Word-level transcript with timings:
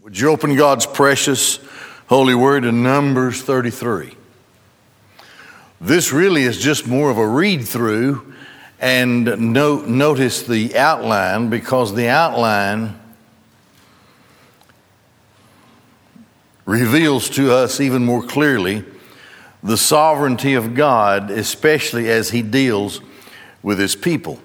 Would 0.00 0.16
you 0.16 0.30
open 0.30 0.54
God's 0.54 0.86
precious 0.86 1.58
holy 2.06 2.36
word 2.36 2.64
in 2.64 2.84
Numbers 2.84 3.42
33? 3.42 4.14
This 5.80 6.12
really 6.12 6.44
is 6.44 6.56
just 6.56 6.86
more 6.86 7.10
of 7.10 7.18
a 7.18 7.26
read 7.26 7.66
through 7.66 8.32
and 8.78 9.52
note, 9.52 9.88
notice 9.88 10.44
the 10.44 10.78
outline 10.78 11.50
because 11.50 11.96
the 11.96 12.06
outline 12.06 12.96
reveals 16.64 17.28
to 17.30 17.52
us 17.52 17.80
even 17.80 18.04
more 18.04 18.22
clearly 18.22 18.84
the 19.64 19.76
sovereignty 19.76 20.54
of 20.54 20.76
God, 20.76 21.28
especially 21.28 22.08
as 22.08 22.30
He 22.30 22.42
deals 22.42 23.00
with 23.64 23.80
His 23.80 23.96
people. 23.96 24.38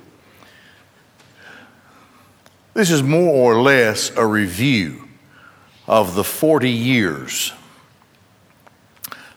This 2.74 2.90
is 2.90 3.04
more 3.04 3.54
or 3.54 3.62
less 3.62 4.10
a 4.18 4.26
review 4.26 5.03
of 5.88 6.16
the 6.16 6.24
40 6.24 6.70
years 6.70 7.54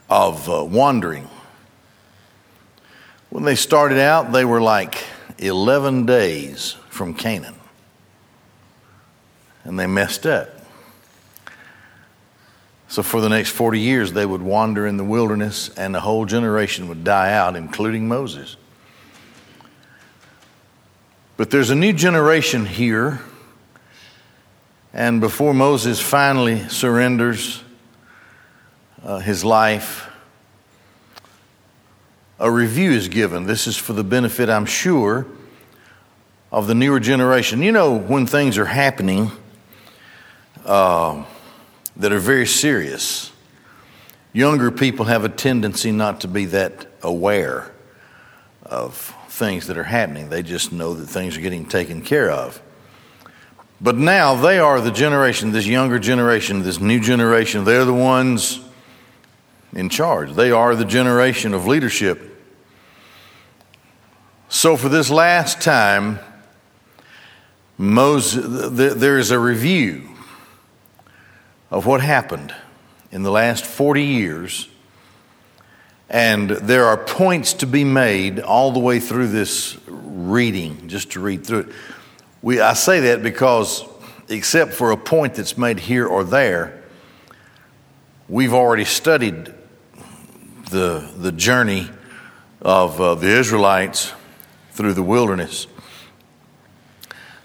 of 0.09 0.49
uh, 0.49 0.65
wandering. 0.65 1.29
When 3.31 3.45
they 3.45 3.57
started 3.57 3.99
out, 3.99 4.33
they 4.33 4.45
were 4.45 4.61
like 4.61 5.05
11 5.39 6.07
days 6.07 6.77
from 6.89 7.15
Canaan. 7.15 7.57
And 9.65 9.79
they 9.79 9.87
messed 9.87 10.27
up. 10.27 10.49
So, 12.89 13.03
for 13.03 13.21
the 13.21 13.29
next 13.29 13.51
40 13.51 13.81
years, 13.81 14.13
they 14.13 14.25
would 14.25 14.43
wander 14.43 14.87
in 14.87 14.97
the 14.97 15.05
wilderness, 15.05 15.71
and 15.71 15.93
the 15.93 16.01
whole 16.01 16.25
generation 16.25 16.87
would 16.87 17.03
die 17.03 17.33
out, 17.33 17.57
including 17.57 18.07
Moses. 18.07 18.57
But 21.37 21.51
there's 21.51 21.71
a 21.71 21.75
new 21.75 21.93
generation 21.93 22.65
here 22.65 23.21
and 24.97 25.21
before 25.21 25.53
Moses 25.53 26.01
finally 26.01 26.67
surrenders 26.71 27.63
uh, 29.05 29.19
his 29.19 29.45
life, 29.45 30.09
a 32.39 32.51
review 32.51 32.93
is 32.93 33.09
given. 33.09 33.45
This 33.45 33.67
is 33.67 33.77
for 33.77 33.93
the 33.93 34.03
benefit, 34.03 34.49
I'm 34.49 34.65
sure, 34.65 35.27
of 36.51 36.67
the 36.67 36.75
newer 36.75 36.99
generation. 36.99 37.61
You 37.61 37.73
know, 37.73 37.99
when 37.99 38.27
things 38.27 38.57
are 38.57 38.65
happening 38.65 39.31
uh, 40.65 41.25
that 41.97 42.11
are 42.11 42.19
very 42.19 42.47
serious, 42.47 43.31
younger 44.33 44.71
people 44.71 45.05
have 45.05 45.27
a 45.27 45.29
tendency 45.29 45.93
not 45.93 46.23
to 46.23 46.29
be 46.29 46.47
that 46.47 46.87
aware 47.03 47.71
of 48.63 49.15
things 49.29 49.67
that 49.67 49.77
are 49.77 49.85
happening. 49.85 50.31
They 50.31 50.43
just 50.43 50.73
know 50.73 50.95
that 50.95 51.07
things 51.07 51.37
are 51.37 51.43
getting 51.43 51.67
taken 51.67 52.01
care 52.01 52.31
of. 52.31 52.63
But 53.81 53.97
now 53.97 54.35
they 54.35 54.59
are 54.59 54.81
the 54.81 54.91
generation, 54.91 55.53
this 55.53 55.67
younger 55.67 55.99
generation, 55.99 56.63
this 56.63 56.81
new 56.81 56.99
generation. 57.01 57.65
They're 57.65 57.85
the 57.85 57.93
ones 57.93 58.61
in 59.75 59.89
charge. 59.89 60.33
They 60.33 60.51
are 60.51 60.75
the 60.75 60.85
generation 60.85 61.53
of 61.53 61.67
leadership. 61.67 62.33
So, 64.49 64.77
for 64.77 64.89
this 64.89 65.11
last 65.11 65.61
time, 65.61 66.21
Moses, 67.77 68.71
there 68.97 69.19
is 69.19 69.31
a 69.31 69.39
review 69.39 70.09
of 71.71 71.85
what 71.85 72.01
happened 72.01 72.55
in 73.13 73.23
the 73.23 73.31
last 73.31 73.67
40 73.67 74.03
years. 74.03 74.69
And 76.09 76.51
there 76.51 76.85
are 76.85 76.97
points 76.97 77.55
to 77.55 77.67
be 77.67 77.85
made 77.85 78.39
all 78.39 78.71
the 78.71 78.79
way 78.79 79.01
through 79.01 79.29
this 79.29 79.77
reading, 79.87 80.89
just 80.89 81.13
to 81.13 81.21
read 81.21 81.45
through 81.45 81.59
it. 81.61 81.69
We, 82.43 82.61
I 82.61 82.75
say 82.75 83.01
that 83.01 83.23
because, 83.23 83.85
except 84.29 84.73
for 84.73 84.91
a 84.91 84.97
point 84.97 85.35
that's 85.35 85.57
made 85.57 85.81
here 85.81 86.07
or 86.07 86.23
there, 86.23 86.83
we've 88.29 88.53
already 88.53 88.85
studied 88.85 89.53
the, 90.71 91.11
the 91.17 91.33
journey 91.33 91.89
of 92.61 93.01
uh, 93.01 93.15
the 93.15 93.29
Israelites 93.29 94.13
through 94.73 94.93
the 94.93 95.03
wilderness. 95.03 95.67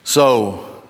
So, 0.04 0.84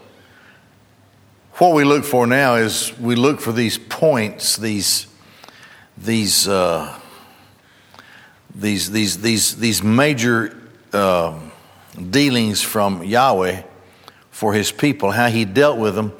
what 1.55 1.75
we 1.75 1.83
look 1.83 2.03
for 2.03 2.25
now 2.25 2.55
is 2.55 2.97
we 2.97 3.15
look 3.15 3.39
for 3.39 3.51
these 3.51 3.77
points, 3.77 4.57
these, 4.57 5.05
these, 5.95 6.47
uh, 6.47 6.97
these, 8.55 8.89
these, 8.89 9.21
these, 9.21 9.57
these 9.57 9.83
major 9.83 10.57
uh, 10.91 11.39
dealings 12.09 12.63
from 12.63 13.03
Yahweh 13.03 13.61
for 14.31 14.53
his 14.53 14.71
people, 14.71 15.11
how 15.11 15.27
he 15.27 15.45
dealt 15.45 15.77
with 15.77 15.93
them, 15.93 16.13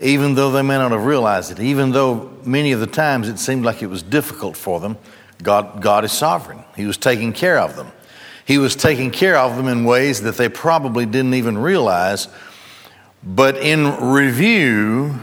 even 0.00 0.34
though 0.34 0.50
they 0.50 0.62
may 0.62 0.78
not 0.78 0.92
have 0.92 1.04
realized 1.04 1.50
it, 1.50 1.60
even 1.60 1.90
though 1.90 2.30
many 2.44 2.72
of 2.72 2.80
the 2.80 2.86
times 2.86 3.28
it 3.28 3.38
seemed 3.38 3.64
like 3.64 3.82
it 3.82 3.88
was 3.88 4.02
difficult 4.02 4.56
for 4.56 4.80
them. 4.80 4.96
God, 5.42 5.82
God 5.82 6.04
is 6.04 6.12
sovereign. 6.12 6.64
He 6.76 6.86
was 6.86 6.96
taking 6.96 7.32
care 7.32 7.58
of 7.58 7.76
them. 7.76 7.90
He 8.46 8.58
was 8.58 8.76
taking 8.76 9.10
care 9.10 9.36
of 9.36 9.56
them 9.56 9.66
in 9.66 9.84
ways 9.84 10.22
that 10.22 10.36
they 10.36 10.48
probably 10.48 11.04
didn't 11.04 11.34
even 11.34 11.58
realize. 11.58 12.28
But 13.22 13.56
in 13.56 14.12
review, 14.12 15.18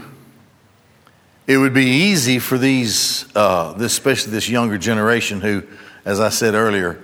it 1.46 1.56
would 1.56 1.72
be 1.72 1.86
easy 1.86 2.38
for 2.38 2.58
these, 2.58 3.24
uh, 3.34 3.74
especially 3.78 4.32
this 4.32 4.48
younger 4.48 4.76
generation 4.76 5.40
who, 5.40 5.62
as 6.04 6.20
I 6.20 6.28
said 6.28 6.54
earlier, 6.54 7.02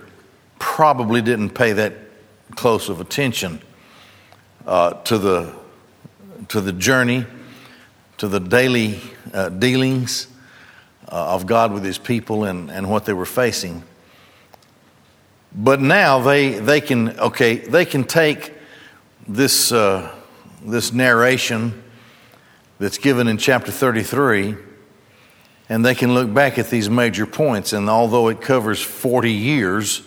probably 0.58 1.22
didn't 1.22 1.50
pay 1.50 1.72
that 1.72 1.94
close 2.54 2.90
of 2.90 3.00
attention 3.00 3.62
uh, 4.66 4.94
to, 5.04 5.18
the, 5.18 5.54
to 6.48 6.60
the 6.60 6.72
journey, 6.72 7.26
to 8.18 8.28
the 8.28 8.40
daily 8.40 9.00
uh, 9.32 9.48
dealings 9.48 10.26
uh, 11.08 11.34
of 11.34 11.46
God 11.46 11.72
with 11.72 11.84
his 11.84 11.98
people 11.98 12.44
and, 12.44 12.70
and 12.70 12.88
what 12.88 13.04
they 13.04 13.12
were 13.12 13.26
facing. 13.26 13.82
But 15.52 15.80
now 15.80 16.20
they, 16.20 16.52
they 16.58 16.80
can, 16.80 17.18
okay, 17.18 17.56
they 17.56 17.84
can 17.84 18.04
take 18.04 18.52
this, 19.26 19.72
uh, 19.72 20.14
this 20.64 20.92
narration 20.92 21.82
that's 22.78 22.98
given 22.98 23.28
in 23.28 23.38
chapter 23.38 23.72
33 23.72 24.56
and 25.68 25.86
they 25.86 25.94
can 25.94 26.14
look 26.14 26.34
back 26.34 26.58
at 26.58 26.68
these 26.68 26.90
major 26.90 27.26
points. 27.26 27.72
And 27.72 27.88
although 27.88 28.28
it 28.28 28.40
covers 28.40 28.82
40 28.82 29.32
years 29.32 30.02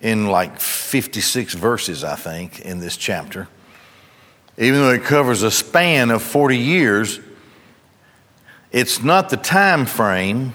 in 0.00 0.26
like 0.26 0.58
56 0.58 1.54
verses, 1.54 2.02
I 2.02 2.16
think, 2.16 2.60
in 2.60 2.80
this 2.80 2.96
chapter, 2.96 3.48
even 4.60 4.74
though 4.74 4.90
it 4.90 5.04
covers 5.04 5.42
a 5.42 5.50
span 5.50 6.10
of 6.10 6.22
40 6.22 6.58
years, 6.58 7.18
it's 8.70 9.02
not 9.02 9.30
the 9.30 9.38
time 9.38 9.86
frame 9.86 10.52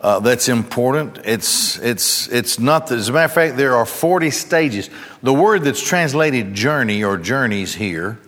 uh, 0.00 0.18
that's 0.18 0.48
important. 0.48 1.18
It's, 1.24 1.78
it's, 1.78 2.26
it's 2.28 2.58
not, 2.58 2.88
the, 2.88 2.96
as 2.96 3.08
a 3.08 3.12
matter 3.12 3.24
of 3.26 3.32
fact, 3.32 3.56
there 3.56 3.76
are 3.76 3.86
40 3.86 4.30
stages. 4.32 4.90
The 5.22 5.32
word 5.32 5.62
that's 5.62 5.80
translated 5.80 6.52
journey 6.52 7.04
or 7.04 7.16
journeys 7.16 7.74
here 7.74 8.18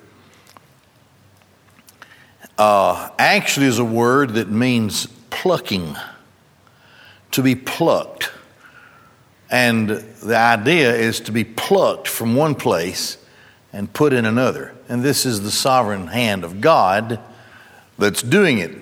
uh, 2.57 3.11
actually 3.19 3.67
is 3.67 3.81
a 3.81 3.84
word 3.84 4.34
that 4.34 4.49
means 4.49 5.07
plucking, 5.28 5.97
to 7.33 7.43
be 7.43 7.57
plucked. 7.57 8.31
And 9.51 9.89
the 9.89 10.37
idea 10.37 10.95
is 10.95 11.19
to 11.21 11.33
be 11.33 11.43
plucked 11.43 12.07
from 12.07 12.37
one 12.37 12.55
place 12.55 13.19
and 13.76 13.92
put 13.92 14.14
in 14.14 14.25
another. 14.25 14.75
And 14.88 15.03
this 15.03 15.26
is 15.26 15.42
the 15.42 15.50
sovereign 15.50 16.06
hand 16.06 16.44
of 16.44 16.62
God 16.62 17.20
that's 17.98 18.22
doing 18.22 18.56
it. 18.56 18.75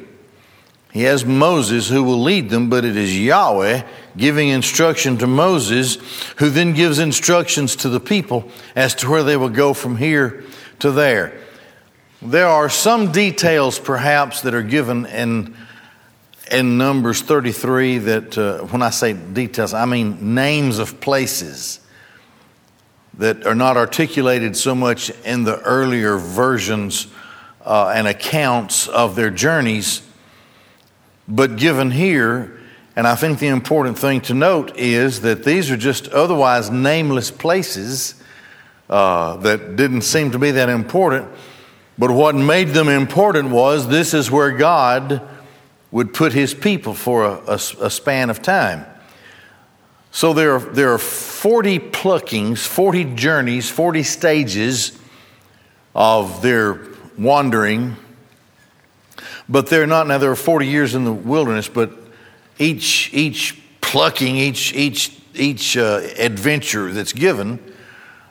He 0.93 1.03
has 1.03 1.25
Moses 1.25 1.89
who 1.89 2.05
will 2.05 2.23
lead 2.23 2.49
them, 2.49 2.71
but 2.71 2.85
it 2.85 2.97
is 2.97 3.19
Yahweh 3.19 3.83
giving 4.17 4.51
instruction 4.51 5.19
to 5.19 5.27
Moses, 5.27 5.97
who 6.37 6.49
then 6.49 6.75
gives 6.75 7.01
instructions 7.01 7.75
to 7.77 7.89
the 7.89 7.99
people 7.99 8.49
as 8.77 8.95
to 8.97 9.11
where 9.11 9.25
they 9.25 9.37
will 9.37 9.49
go 9.49 9.75
from 9.75 9.97
here 9.97 10.45
to 10.79 10.93
there. 10.93 11.41
There 12.23 12.47
are 12.47 12.69
some 12.69 13.11
details, 13.11 13.81
perhaps, 13.81 14.43
that 14.43 14.55
are 14.55 14.63
given 14.63 15.07
in, 15.07 15.57
in 16.53 16.79
Numbers 16.79 17.21
33 17.21 17.99
that, 17.99 18.39
uh, 18.39 18.59
when 18.67 18.81
I 18.81 18.91
say 18.91 19.13
details, 19.13 19.75
I 19.75 19.87
mean 19.87 20.37
names 20.37 20.79
of 20.79 21.01
places 21.01 21.81
that 23.19 23.47
are 23.47 23.55
not 23.55 23.77
articulated 23.77 24.57
so 24.57 24.75
much 24.75 25.11
in 25.25 25.45
the 25.45 25.61
earlier 25.61 26.17
versions 26.17 27.07
uh, 27.65 27.93
and 27.95 28.07
accounts 28.07 28.89
of 28.89 29.15
their 29.17 29.31
journeys, 29.31 30.03
but 31.29 31.57
given 31.57 31.91
here. 31.91 32.61
And 32.97 33.07
I 33.07 33.15
think 33.17 33.39
the 33.39 33.49
important 33.49 33.99
thing 33.99 34.21
to 34.23 34.35
note 34.35 34.77
is 34.77 35.23
that 35.23 35.45
these 35.45 35.71
are 35.71 35.77
just 35.77 36.09
otherwise 36.09 36.71
nameless 36.71 37.31
places 37.31 38.15
uh, 38.89 39.37
that 39.39 39.77
didn't 39.77 40.03
seem 40.03 40.31
to 40.33 40.39
be 40.39 40.53
that 40.53 40.69
important. 40.69 41.29
But 41.99 42.11
what 42.11 42.35
made 42.35 42.69
them 42.69 42.89
important 42.89 43.51
was 43.51 43.89
this 43.89 44.15
is 44.15 44.31
where 44.31 44.51
God 44.51 45.23
would 45.91 46.13
put 46.13 46.33
his 46.33 46.53
people 46.53 46.95
for 46.95 47.25
a, 47.25 47.35
a, 47.47 47.55
a 47.55 47.91
span 47.91 48.31
of 48.31 48.43
time. 48.43 48.85
So 50.15 50.33
there 50.33 50.53
are, 50.53 50.61
there 50.61 50.93
are 50.95 50.99
40 50.99 51.81
pluckings, 51.81 52.65
40 52.65 53.17
journeys, 53.17 53.69
40 53.69 54.05
stages 54.05 54.97
of 55.93 56.41
their 56.41 56.81
wandering 57.19 57.97
But 59.49 59.67
they're 59.67 59.89
not, 59.89 60.07
now 60.07 60.19
there 60.19 60.31
are 60.31 60.37
40 60.37 60.69
years 60.69 60.95
in 60.95 61.05
the 61.05 61.13
wilderness, 61.13 61.67
but 61.67 61.91
each, 62.61 63.13
each 63.13 63.61
plucking, 63.81 64.37
each, 64.37 64.73
each, 64.73 65.21
each 65.35 65.77
uh, 65.77 66.01
adventure 66.17 66.93
that's 66.93 67.13
given 67.13 67.59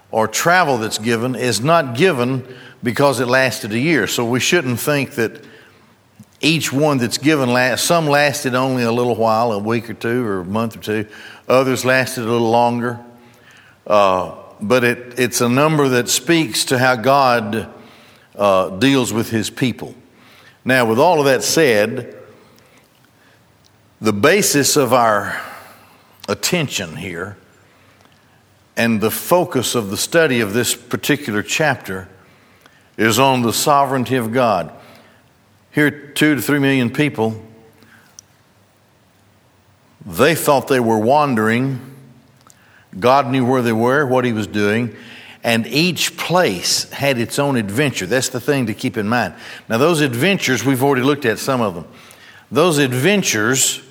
or 0.09 0.29
travel 0.29 0.77
that's 0.77 0.99
given 0.99 1.35
is 1.35 1.59
not 1.59 1.97
given 1.97 2.47
because 2.81 3.19
it 3.19 3.27
lasted 3.27 3.73
a 3.73 3.79
year. 3.79 4.07
So 4.07 4.23
we 4.23 4.39
shouldn't 4.39 4.79
think 4.79 5.15
that 5.15 5.43
each 6.43 6.71
one 6.71 6.97
that's 6.97 7.17
given, 7.17 7.51
last, 7.51 7.85
some 7.85 8.05
lasted 8.05 8.53
only 8.53 8.83
a 8.83 8.91
little 8.91 9.15
while, 9.15 9.53
a 9.53 9.57
week 9.57 9.89
or 9.89 9.93
two 9.93 10.25
or 10.25 10.41
a 10.41 10.45
month 10.45 10.75
or 10.75 10.81
two. 10.81 11.07
Others 11.47 11.85
lasted 11.85 12.21
a 12.21 12.31
little 12.31 12.51
longer. 12.51 12.99
Uh, 13.87 14.35
but 14.61 14.83
it, 14.83 15.19
it's 15.19 15.41
a 15.41 15.49
number 15.49 15.87
that 15.89 16.09
speaks 16.09 16.65
to 16.65 16.77
how 16.77 16.97
God 16.97 17.73
uh, 18.35 18.69
deals 18.71 19.13
with 19.13 19.29
his 19.29 19.49
people. 19.49 19.95
Now, 20.65 20.85
with 20.85 20.99
all 20.99 21.19
of 21.19 21.25
that 21.25 21.43
said, 21.43 22.15
the 24.01 24.13
basis 24.13 24.75
of 24.75 24.93
our 24.93 25.41
attention 26.27 26.97
here 26.97 27.37
and 28.75 28.99
the 28.99 29.11
focus 29.11 29.75
of 29.75 29.89
the 29.89 29.97
study 29.97 30.41
of 30.41 30.53
this 30.53 30.75
particular 30.75 31.41
chapter 31.41 32.09
is 32.97 33.17
on 33.17 33.43
the 33.43 33.53
sovereignty 33.53 34.15
of 34.15 34.33
God. 34.33 34.73
Here, 35.73 35.89
two 35.89 36.35
to 36.35 36.41
three 36.41 36.59
million 36.59 36.91
people, 36.91 37.41
they 40.05 40.35
thought 40.35 40.67
they 40.67 40.79
were 40.79 40.99
wandering. 40.99 41.95
God 42.99 43.29
knew 43.31 43.43
where 43.43 43.63
they 43.63 43.73
were, 43.73 44.05
what 44.05 44.23
He 44.23 44.33
was 44.33 44.45
doing, 44.45 44.95
and 45.43 45.65
each 45.65 46.15
place 46.15 46.89
had 46.91 47.17
its 47.17 47.39
own 47.39 47.55
adventure. 47.55 48.05
That's 48.05 48.29
the 48.29 48.39
thing 48.39 48.67
to 48.67 48.73
keep 48.75 48.97
in 48.97 49.09
mind. 49.09 49.33
Now, 49.67 49.79
those 49.79 50.01
adventures, 50.01 50.63
we've 50.63 50.83
already 50.83 51.01
looked 51.01 51.25
at 51.25 51.39
some 51.39 51.59
of 51.59 51.73
them. 51.73 51.87
Those 52.51 52.77
adventures 52.77 53.81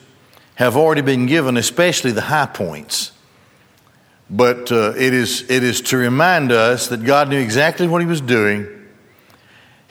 have 0.54 0.76
already 0.76 1.00
been 1.00 1.26
given, 1.26 1.56
especially 1.56 2.12
the 2.12 2.20
high 2.20 2.46
points. 2.46 3.10
But 4.30 4.70
uh, 4.70 4.94
it, 4.96 5.12
is, 5.12 5.50
it 5.50 5.64
is 5.64 5.80
to 5.82 5.96
remind 5.96 6.52
us 6.52 6.86
that 6.88 7.04
God 7.04 7.28
knew 7.28 7.40
exactly 7.40 7.88
what 7.88 8.00
He 8.00 8.06
was 8.06 8.20
doing. 8.20 8.81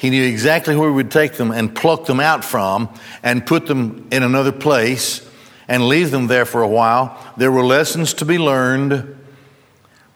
He 0.01 0.09
knew 0.09 0.23
exactly 0.23 0.75
where 0.75 0.89
He 0.89 0.95
would 0.95 1.11
take 1.11 1.33
them 1.33 1.51
and 1.51 1.75
pluck 1.75 2.07
them 2.07 2.19
out 2.19 2.43
from 2.43 2.89
and 3.21 3.45
put 3.45 3.67
them 3.67 4.07
in 4.11 4.23
another 4.23 4.51
place 4.51 5.23
and 5.67 5.87
leave 5.87 6.09
them 6.09 6.25
there 6.25 6.45
for 6.45 6.63
a 6.63 6.67
while. 6.67 7.15
There 7.37 7.51
were 7.51 7.63
lessons 7.63 8.15
to 8.15 8.25
be 8.25 8.39
learned. 8.39 9.15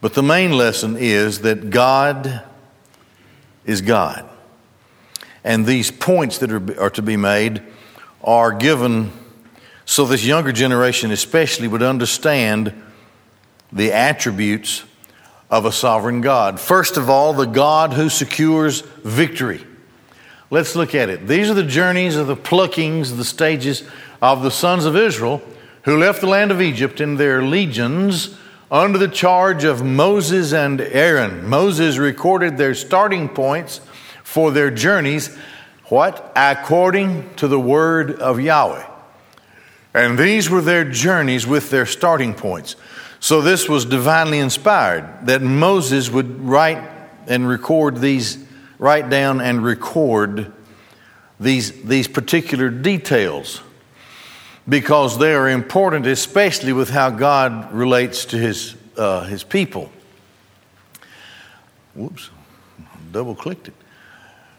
But 0.01 0.15
the 0.15 0.23
main 0.23 0.53
lesson 0.57 0.97
is 0.97 1.41
that 1.41 1.69
God 1.69 2.41
is 3.63 3.81
God. 3.81 4.27
And 5.43 5.67
these 5.67 5.91
points 5.91 6.39
that 6.39 6.51
are, 6.51 6.81
are 6.81 6.89
to 6.89 7.03
be 7.03 7.15
made 7.15 7.61
are 8.23 8.53
given 8.53 9.11
so 9.85 10.05
this 10.05 10.25
younger 10.25 10.51
generation, 10.51 11.11
especially, 11.11 11.67
would 11.67 11.83
understand 11.83 12.73
the 13.71 13.93
attributes 13.93 14.83
of 15.51 15.65
a 15.65 15.71
sovereign 15.71 16.21
God. 16.21 16.59
First 16.59 16.97
of 16.97 17.07
all, 17.07 17.33
the 17.33 17.45
God 17.45 17.93
who 17.93 18.09
secures 18.09 18.81
victory. 19.03 19.63
Let's 20.49 20.75
look 20.75 20.93
at 20.93 21.09
it. 21.09 21.27
These 21.27 21.49
are 21.49 21.55
the 21.55 21.63
journeys 21.63 22.15
of 22.15 22.27
the 22.27 22.35
pluckings, 22.35 23.17
the 23.17 23.25
stages 23.25 23.83
of 24.21 24.43
the 24.43 24.51
sons 24.51 24.85
of 24.85 24.95
Israel 24.95 25.41
who 25.83 25.97
left 25.97 26.21
the 26.21 26.27
land 26.27 26.51
of 26.51 26.61
Egypt 26.61 26.99
in 26.99 27.15
their 27.15 27.43
legions 27.43 28.35
under 28.71 28.97
the 28.97 29.07
charge 29.07 29.63
of 29.63 29.83
Moses 29.83 30.51
and 30.53 30.81
Aaron. 30.81 31.47
Moses 31.47 31.97
recorded 31.97 32.57
their 32.57 32.73
starting 32.73 33.29
points 33.29 33.81
for 34.23 34.51
their 34.51 34.71
journeys, 34.71 35.35
what? 35.85 36.31
According 36.35 37.35
to 37.35 37.47
the 37.47 37.59
word 37.59 38.19
of 38.19 38.39
Yahweh. 38.39 38.85
And 39.93 40.17
these 40.17 40.49
were 40.49 40.61
their 40.61 40.83
journeys 40.83 41.45
with 41.45 41.69
their 41.69 41.85
starting 41.85 42.33
points. 42.33 42.75
So 43.19 43.41
this 43.41 43.69
was 43.69 43.85
divinely 43.85 44.39
inspired 44.39 45.27
that 45.27 45.41
Moses 45.41 46.09
would 46.09 46.41
write 46.41 46.83
and 47.27 47.47
record 47.47 47.97
these, 47.97 48.43
write 48.79 49.09
down 49.09 49.41
and 49.41 49.63
record 49.63 50.51
these, 51.39 51.83
these 51.83 52.07
particular 52.07 52.69
details 52.69 53.61
because 54.67 55.17
they 55.17 55.33
are 55.33 55.49
important, 55.49 56.07
especially 56.07 56.73
with 56.73 56.89
how 56.89 57.09
God 57.09 57.71
relates 57.71 58.25
to 58.25 58.37
his, 58.37 58.75
uh, 58.97 59.25
his 59.25 59.43
people. 59.43 59.91
Whoops, 61.93 62.29
double 63.11 63.35
clicked 63.35 63.67
it. 63.67 63.73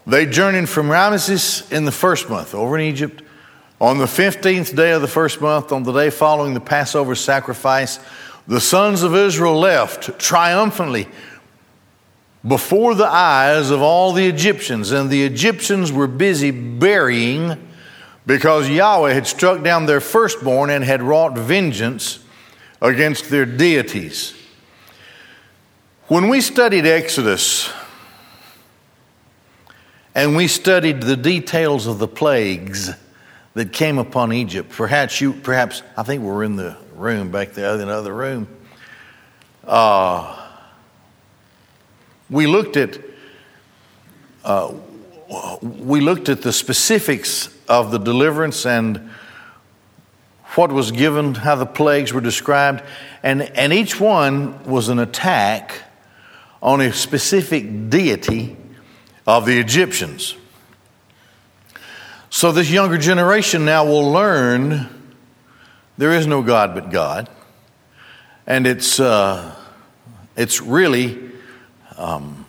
They 0.07 0.25
journeyed 0.25 0.69
from 0.69 0.87
Ramesses 0.87 1.71
in 1.73 1.85
the 1.85 1.93
first 1.93 2.31
month 2.31 2.55
over 2.55 2.79
in 2.79 2.85
Egypt. 2.85 3.23
On 3.81 3.99
the 3.99 4.07
15th 4.07 4.75
day 4.75 4.93
of 4.93 5.03
the 5.03 5.09
first 5.09 5.41
month, 5.41 5.73
on 5.73 5.83
the 5.83 5.93
day 5.93 6.11
following 6.11 6.55
the 6.55 6.61
Passover 6.61 7.15
sacrifice, 7.15 7.99
the 8.47 8.61
sons 8.61 9.03
of 9.03 9.15
Israel 9.15 9.59
left 9.59 10.19
triumphantly 10.19 11.09
before 12.47 12.95
the 12.95 13.07
eyes 13.07 13.71
of 13.71 13.83
all 13.83 14.13
the 14.13 14.27
Egyptians, 14.27 14.93
and 14.93 15.11
the 15.11 15.25
Egyptians 15.25 15.93
were 15.93 16.07
busy 16.07 16.51
burying 16.51 17.69
because 18.27 18.69
Yahweh 18.69 19.13
had 19.13 19.27
struck 19.27 19.63
down 19.63 19.87
their 19.87 20.01
firstborn 20.01 20.71
and 20.71 20.85
had 20.85 21.03
wrought 21.03 21.37
vengeance 21.37 22.19
against 22.83 23.31
their 23.31 23.47
deities. 23.47 24.35
When 26.09 26.29
we 26.29 26.41
studied 26.41 26.87
Exodus 26.87 27.73
and 30.15 30.37
we 30.37 30.47
studied 30.47 31.03
the 31.03 31.17
details 31.17 31.87
of 31.87 31.99
the 31.99 32.09
plagues 32.09 32.91
that 33.55 33.73
came 33.73 33.99
upon 33.99 34.33
Egypt, 34.33 34.71
perhaps 34.71 35.21
you, 35.21 35.33
perhaps 35.33 35.83
I 35.97 36.03
think 36.03 36.23
we 36.23 36.29
are 36.29 36.45
in 36.45 36.57
the 36.57 36.77
room 36.95 37.31
back 37.31 37.53
there, 37.53 37.73
in 37.73 37.79
the 37.79 37.89
other 37.89 38.13
room. 38.13 38.49
Uh, 39.65 40.46
we 42.31 42.47
looked 42.47 42.77
at 42.77 42.99
uh, 44.45 44.73
we 45.63 46.01
looked 46.01 46.29
at 46.29 46.43
the 46.43 46.53
specifics 46.53 47.49
of 47.69 47.91
the 47.91 47.99
deliverance 47.99 48.65
and 48.65 49.11
what 50.55 50.71
was 50.71 50.93
given, 50.93 51.35
how 51.35 51.57
the 51.57 51.67
plagues 51.67 52.13
were 52.13 52.21
described, 52.21 52.83
and, 53.23 53.43
and 53.43 53.73
each 53.73 54.01
one 54.01 54.63
was 54.65 54.89
an 54.89 54.99
attack 54.99 55.83
on 56.63 56.81
a 56.81 56.93
specific 56.93 57.91
deity 57.91 58.57
of 59.27 59.45
the 59.45 59.59
Egyptians. 59.59 60.37
So, 62.31 62.53
this 62.53 62.71
younger 62.71 62.99
generation 62.99 63.65
now 63.65 63.85
will 63.85 64.11
learn 64.11 64.89
there 65.99 66.13
is 66.13 66.27
no 66.27 66.43
God 66.43 66.75
but 66.75 66.91
God, 66.91 67.29
and 68.47 68.67
it's, 68.67 69.01
uh, 69.01 69.55
it's 70.37 70.61
really 70.61 71.33
um, 71.97 72.47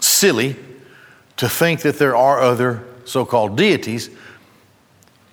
silly 0.00 0.56
to 1.36 1.48
think 1.48 1.80
that 1.80 1.98
there 1.98 2.16
are 2.16 2.40
other 2.40 2.84
so 3.04 3.24
called 3.24 3.56
deities. 3.56 4.10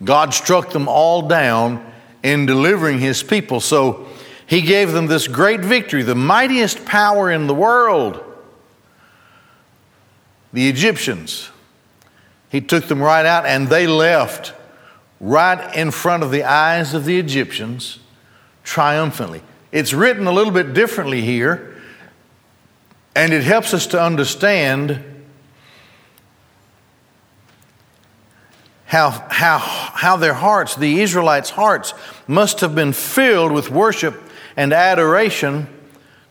God 0.03 0.34
struck 0.34 0.72
them 0.72 0.88
all 0.88 1.27
down 1.27 1.86
in 2.24 2.46
delivering 2.46 3.00
his 3.00 3.24
people. 3.24 3.60
So 3.60 4.08
he 4.46 4.62
gave 4.62 4.91
them 4.91 5.08
this 5.08 5.27
great 5.27 5.60
victory, 5.60 6.03
the 6.03 6.15
mightiest 6.15 6.86
power 6.86 7.31
in 7.31 7.48
the 7.48 7.53
world. 7.53 8.24
The 10.53 10.67
Egyptians. 10.67 11.50
He 12.50 12.62
took 12.62 12.88
them 12.88 13.01
right 13.01 13.25
out 13.25 13.46
and 13.46 13.67
they 13.67 13.86
left 13.86 14.53
right 15.19 15.75
in 15.75 15.91
front 15.91 16.24
of 16.24 16.31
the 16.31 16.43
eyes 16.43 16.93
of 16.93 17.05
the 17.05 17.19
Egyptians 17.19 18.00
triumphantly. 18.63 19.43
It's 19.72 19.93
written 19.93 20.25
a 20.25 20.31
little 20.31 20.53
bit 20.53 20.74
differently 20.74 21.22
here, 21.22 21.78
and 23.19 23.33
it 23.33 23.43
helps 23.43 23.73
us 23.73 23.88
to 23.88 24.01
understand 24.01 25.03
how, 28.85 29.09
how, 29.29 29.57
how 29.57 30.15
their 30.15 30.33
hearts, 30.33 30.77
the 30.77 31.01
Israelites' 31.01 31.49
hearts, 31.49 31.93
must 32.27 32.61
have 32.61 32.73
been 32.73 32.93
filled 32.93 33.51
with 33.51 33.69
worship 33.69 34.17
and 34.55 34.71
adoration 34.71 35.67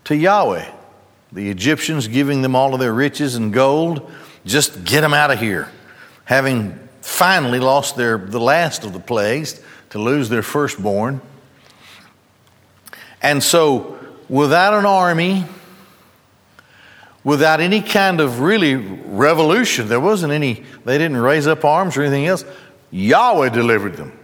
to 0.05 0.17
Yahweh. 0.17 0.67
The 1.31 1.51
Egyptians 1.51 2.09
giving 2.09 2.41
them 2.41 2.57
all 2.57 2.73
of 2.73 2.81
their 2.81 2.95
riches 2.95 3.35
and 3.35 3.53
gold, 3.53 4.11
just 4.47 4.87
get 4.87 5.03
them 5.03 5.13
out 5.13 5.31
of 5.31 5.39
here. 5.39 5.71
Having 6.25 6.89
finally 7.03 7.59
lost 7.59 7.97
their, 7.97 8.17
the 8.17 8.41
last 8.41 8.85
of 8.85 8.95
the 8.95 8.99
plagues 8.99 9.61
to 9.91 9.99
lose 9.99 10.31
their 10.31 10.43
firstborn. 10.43 11.21
And 13.21 13.43
so, 13.43 13.99
without 14.31 14.73
an 14.73 14.87
army, 14.87 15.45
without 17.29 17.61
any 17.61 17.83
kind 17.83 18.23
of 18.23 18.41
really 18.41 18.75
revolution. 18.75 19.87
There 19.87 20.01
wasn't 20.01 20.33
any, 20.33 20.65
they 20.87 20.97
didn't 20.97 21.19
raise 21.19 21.47
up 21.47 21.63
arms 21.63 21.95
or 21.99 22.01
anything 22.01 22.25
else. 22.25 22.43
Yahweh 22.91 23.51
delivered 23.51 23.99
them, 23.99 24.19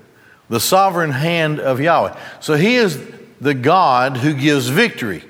the 0.48 0.58
sovereign 0.58 1.10
hand 1.10 1.60
of 1.60 1.82
Yahweh. 1.82 2.18
So 2.40 2.54
he 2.54 2.76
is 2.76 2.98
the 3.42 3.52
God 3.52 4.16
who 4.16 4.32
gives 4.32 4.68
victory. 4.68 5.22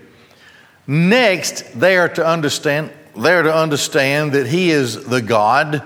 Next, 0.86 1.64
they 1.76 1.96
are 1.96 2.08
to 2.10 2.24
understand, 2.24 2.92
they 3.16 3.34
are 3.34 3.42
to 3.42 3.52
understand 3.52 4.30
that 4.34 4.46
he 4.46 4.70
is 4.70 5.06
the 5.06 5.20
God 5.20 5.82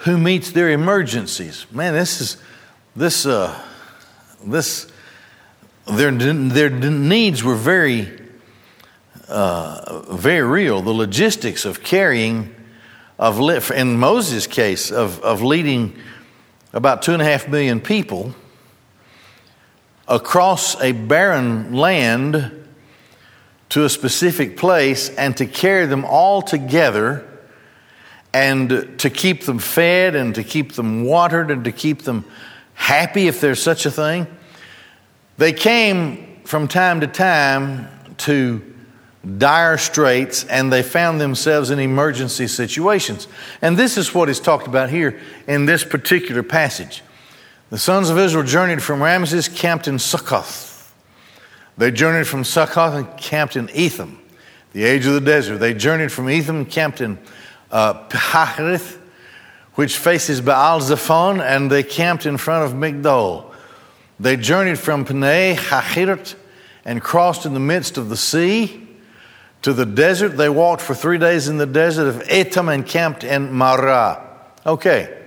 who 0.00 0.18
meets 0.18 0.50
their 0.50 0.68
emergencies. 0.68 1.64
Man, 1.72 1.94
this 1.94 2.20
is 2.20 2.36
this 2.94 3.24
uh, 3.24 3.58
this 4.44 4.86
their 5.90 6.10
their 6.10 6.68
needs 6.68 7.42
were 7.42 7.56
very 7.56 8.19
uh, 9.30 10.02
very 10.10 10.42
real. 10.42 10.82
The 10.82 10.90
logistics 10.90 11.64
of 11.64 11.82
carrying 11.82 12.54
of 13.18 13.70
in 13.70 13.96
Moses' 13.98 14.46
case 14.46 14.90
of 14.90 15.20
of 15.20 15.42
leading 15.42 15.96
about 16.72 17.02
two 17.02 17.12
and 17.12 17.22
a 17.22 17.24
half 17.24 17.48
million 17.48 17.80
people 17.80 18.34
across 20.08 20.80
a 20.80 20.92
barren 20.92 21.72
land 21.72 22.52
to 23.70 23.84
a 23.84 23.88
specific 23.88 24.56
place 24.56 25.08
and 25.10 25.36
to 25.36 25.46
carry 25.46 25.86
them 25.86 26.04
all 26.04 26.42
together 26.42 27.26
and 28.32 28.98
to 28.98 29.10
keep 29.10 29.44
them 29.44 29.58
fed 29.58 30.14
and 30.14 30.34
to 30.34 30.42
keep 30.44 30.72
them 30.72 31.04
watered 31.04 31.50
and 31.50 31.64
to 31.64 31.72
keep 31.72 32.02
them 32.02 32.24
happy, 32.74 33.28
if 33.28 33.40
there's 33.40 33.62
such 33.62 33.86
a 33.86 33.90
thing. 33.90 34.26
They 35.38 35.52
came 35.52 36.40
from 36.44 36.68
time 36.68 37.00
to 37.00 37.06
time 37.06 37.88
to 38.18 38.62
dire 39.36 39.76
straits 39.76 40.44
and 40.44 40.72
they 40.72 40.82
found 40.82 41.20
themselves 41.20 41.70
in 41.70 41.78
emergency 41.78 42.46
situations. 42.46 43.28
And 43.60 43.76
this 43.76 43.98
is 43.98 44.14
what 44.14 44.28
is 44.28 44.40
talked 44.40 44.66
about 44.66 44.90
here 44.90 45.20
in 45.46 45.66
this 45.66 45.84
particular 45.84 46.42
passage. 46.42 47.02
The 47.68 47.78
sons 47.78 48.10
of 48.10 48.18
Israel 48.18 48.44
journeyed 48.44 48.82
from 48.82 49.02
Ramses, 49.02 49.48
camped 49.48 49.86
in 49.86 49.98
Succoth. 49.98 50.94
They 51.76 51.90
journeyed 51.90 52.26
from 52.26 52.44
Succoth 52.44 52.94
and 52.94 53.16
camped 53.16 53.56
in 53.56 53.70
Etham, 53.70 54.18
the 54.72 54.84
age 54.84 55.06
of 55.06 55.14
the 55.14 55.20
desert. 55.20 55.58
They 55.58 55.74
journeyed 55.74 56.10
from 56.10 56.28
Etham, 56.28 56.66
camped 56.66 57.00
in 57.00 57.18
uh, 57.70 58.78
which 59.74 59.96
faces 59.96 60.40
Baal 60.40 60.80
Zephon, 60.80 61.40
and 61.40 61.70
they 61.70 61.82
camped 61.82 62.26
in 62.26 62.38
front 62.38 62.64
of 62.64 62.76
Migdol. 62.76 63.54
They 64.18 64.36
journeyed 64.36 64.78
from 64.78 65.04
Panay 65.04 65.54
Hahirat 65.54 66.34
and 66.84 67.00
crossed 67.00 67.46
in 67.46 67.54
the 67.54 67.60
midst 67.60 67.96
of 67.96 68.08
the 68.08 68.16
sea 68.16 68.89
to 69.62 69.72
the 69.72 69.86
desert. 69.86 70.36
They 70.36 70.48
walked 70.48 70.82
for 70.82 70.94
three 70.94 71.18
days 71.18 71.48
in 71.48 71.58
the 71.58 71.66
desert 71.66 72.08
of 72.08 72.30
Etham 72.30 72.68
and 72.68 72.86
camped 72.86 73.24
in 73.24 73.52
Marah. 73.52 74.26
Okay, 74.66 75.26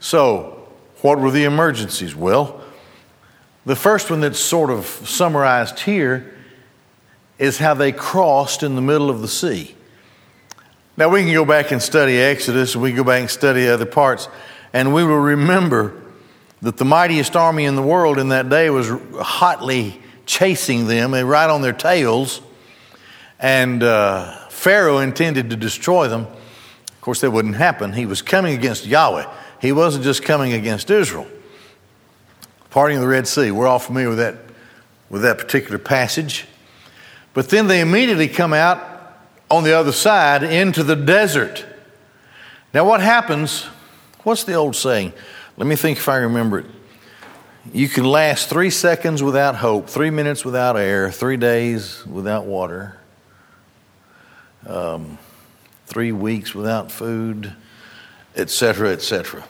so 0.00 0.68
what 1.00 1.18
were 1.18 1.30
the 1.30 1.44
emergencies? 1.44 2.14
Well, 2.14 2.62
the 3.66 3.76
first 3.76 4.10
one 4.10 4.20
that's 4.20 4.38
sort 4.38 4.70
of 4.70 4.86
summarized 4.86 5.80
here 5.80 6.34
is 7.38 7.58
how 7.58 7.74
they 7.74 7.92
crossed 7.92 8.62
in 8.62 8.74
the 8.74 8.82
middle 8.82 9.10
of 9.10 9.20
the 9.20 9.28
sea. 9.28 9.74
Now, 10.96 11.08
we 11.08 11.22
can 11.22 11.32
go 11.32 11.44
back 11.44 11.72
and 11.72 11.82
study 11.82 12.18
Exodus, 12.18 12.74
and 12.74 12.82
we 12.82 12.90
can 12.90 12.98
go 12.98 13.04
back 13.04 13.20
and 13.20 13.30
study 13.30 13.66
other 13.66 13.86
parts, 13.86 14.28
and 14.72 14.94
we 14.94 15.02
will 15.02 15.18
remember 15.18 16.00
that 16.62 16.76
the 16.76 16.84
mightiest 16.84 17.34
army 17.34 17.64
in 17.64 17.74
the 17.74 17.82
world 17.82 18.18
in 18.18 18.28
that 18.28 18.48
day 18.48 18.70
was 18.70 18.88
hotly 19.20 20.00
chasing 20.24 20.86
them 20.86 21.12
and 21.12 21.28
right 21.28 21.50
on 21.50 21.62
their 21.62 21.72
tails. 21.72 22.40
And 23.44 23.82
uh, 23.82 24.38
Pharaoh 24.48 25.00
intended 25.00 25.50
to 25.50 25.56
destroy 25.56 26.08
them. 26.08 26.22
Of 26.22 27.00
course, 27.02 27.20
that 27.20 27.30
wouldn't 27.30 27.56
happen. 27.56 27.92
He 27.92 28.06
was 28.06 28.22
coming 28.22 28.54
against 28.54 28.86
Yahweh, 28.86 29.30
he 29.60 29.70
wasn't 29.70 30.02
just 30.02 30.22
coming 30.22 30.54
against 30.54 30.90
Israel. 30.90 31.26
Parting 32.70 32.96
of 32.96 33.02
the 33.02 33.08
Red 33.08 33.28
Sea, 33.28 33.50
we're 33.50 33.66
all 33.66 33.78
familiar 33.78 34.08
with 34.08 34.16
that, 34.16 34.36
with 35.10 35.20
that 35.22 35.36
particular 35.36 35.76
passage. 35.76 36.46
But 37.34 37.50
then 37.50 37.66
they 37.66 37.82
immediately 37.82 38.28
come 38.28 38.54
out 38.54 38.82
on 39.50 39.62
the 39.62 39.74
other 39.74 39.92
side 39.92 40.42
into 40.42 40.82
the 40.82 40.96
desert. 40.96 41.66
Now, 42.72 42.86
what 42.88 43.02
happens? 43.02 43.64
What's 44.22 44.44
the 44.44 44.54
old 44.54 44.74
saying? 44.74 45.12
Let 45.58 45.66
me 45.66 45.76
think 45.76 45.98
if 45.98 46.08
I 46.08 46.16
remember 46.16 46.60
it. 46.60 46.66
You 47.74 47.90
can 47.90 48.04
last 48.04 48.48
three 48.48 48.70
seconds 48.70 49.22
without 49.22 49.56
hope, 49.56 49.90
three 49.90 50.08
minutes 50.08 50.46
without 50.46 50.78
air, 50.78 51.10
three 51.10 51.36
days 51.36 52.06
without 52.06 52.46
water, 52.46 52.96
um, 54.66 55.18
three 55.86 56.12
weeks 56.12 56.54
without 56.54 56.90
food, 56.90 57.52
etc., 58.36 58.90
etc. 58.90 59.44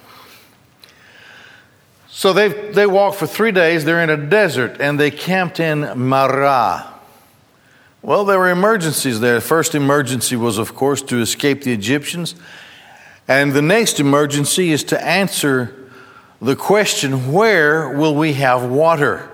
So 2.08 2.32
they 2.32 2.48
they 2.72 2.86
walked 2.86 3.16
for 3.16 3.26
three 3.26 3.52
days. 3.52 3.84
They're 3.84 4.02
in 4.02 4.10
a 4.10 4.16
desert, 4.16 4.76
and 4.80 4.98
they 4.98 5.10
camped 5.10 5.60
in 5.60 5.80
Marah. 5.80 6.94
Well, 8.02 8.24
there 8.24 8.38
were 8.38 8.50
emergencies 8.50 9.20
there. 9.20 9.36
The 9.36 9.40
first 9.40 9.74
emergency 9.74 10.36
was, 10.36 10.58
of 10.58 10.74
course, 10.74 11.00
to 11.02 11.20
escape 11.20 11.62
the 11.62 11.72
Egyptians. 11.72 12.34
And 13.26 13.54
the 13.54 13.62
next 13.62 13.98
emergency 13.98 14.72
is 14.72 14.84
to 14.84 15.02
answer 15.02 15.90
the 16.40 16.54
question 16.54 17.32
where 17.32 17.88
will 17.88 18.14
we 18.14 18.34
have 18.34 18.62
water? 18.70 19.30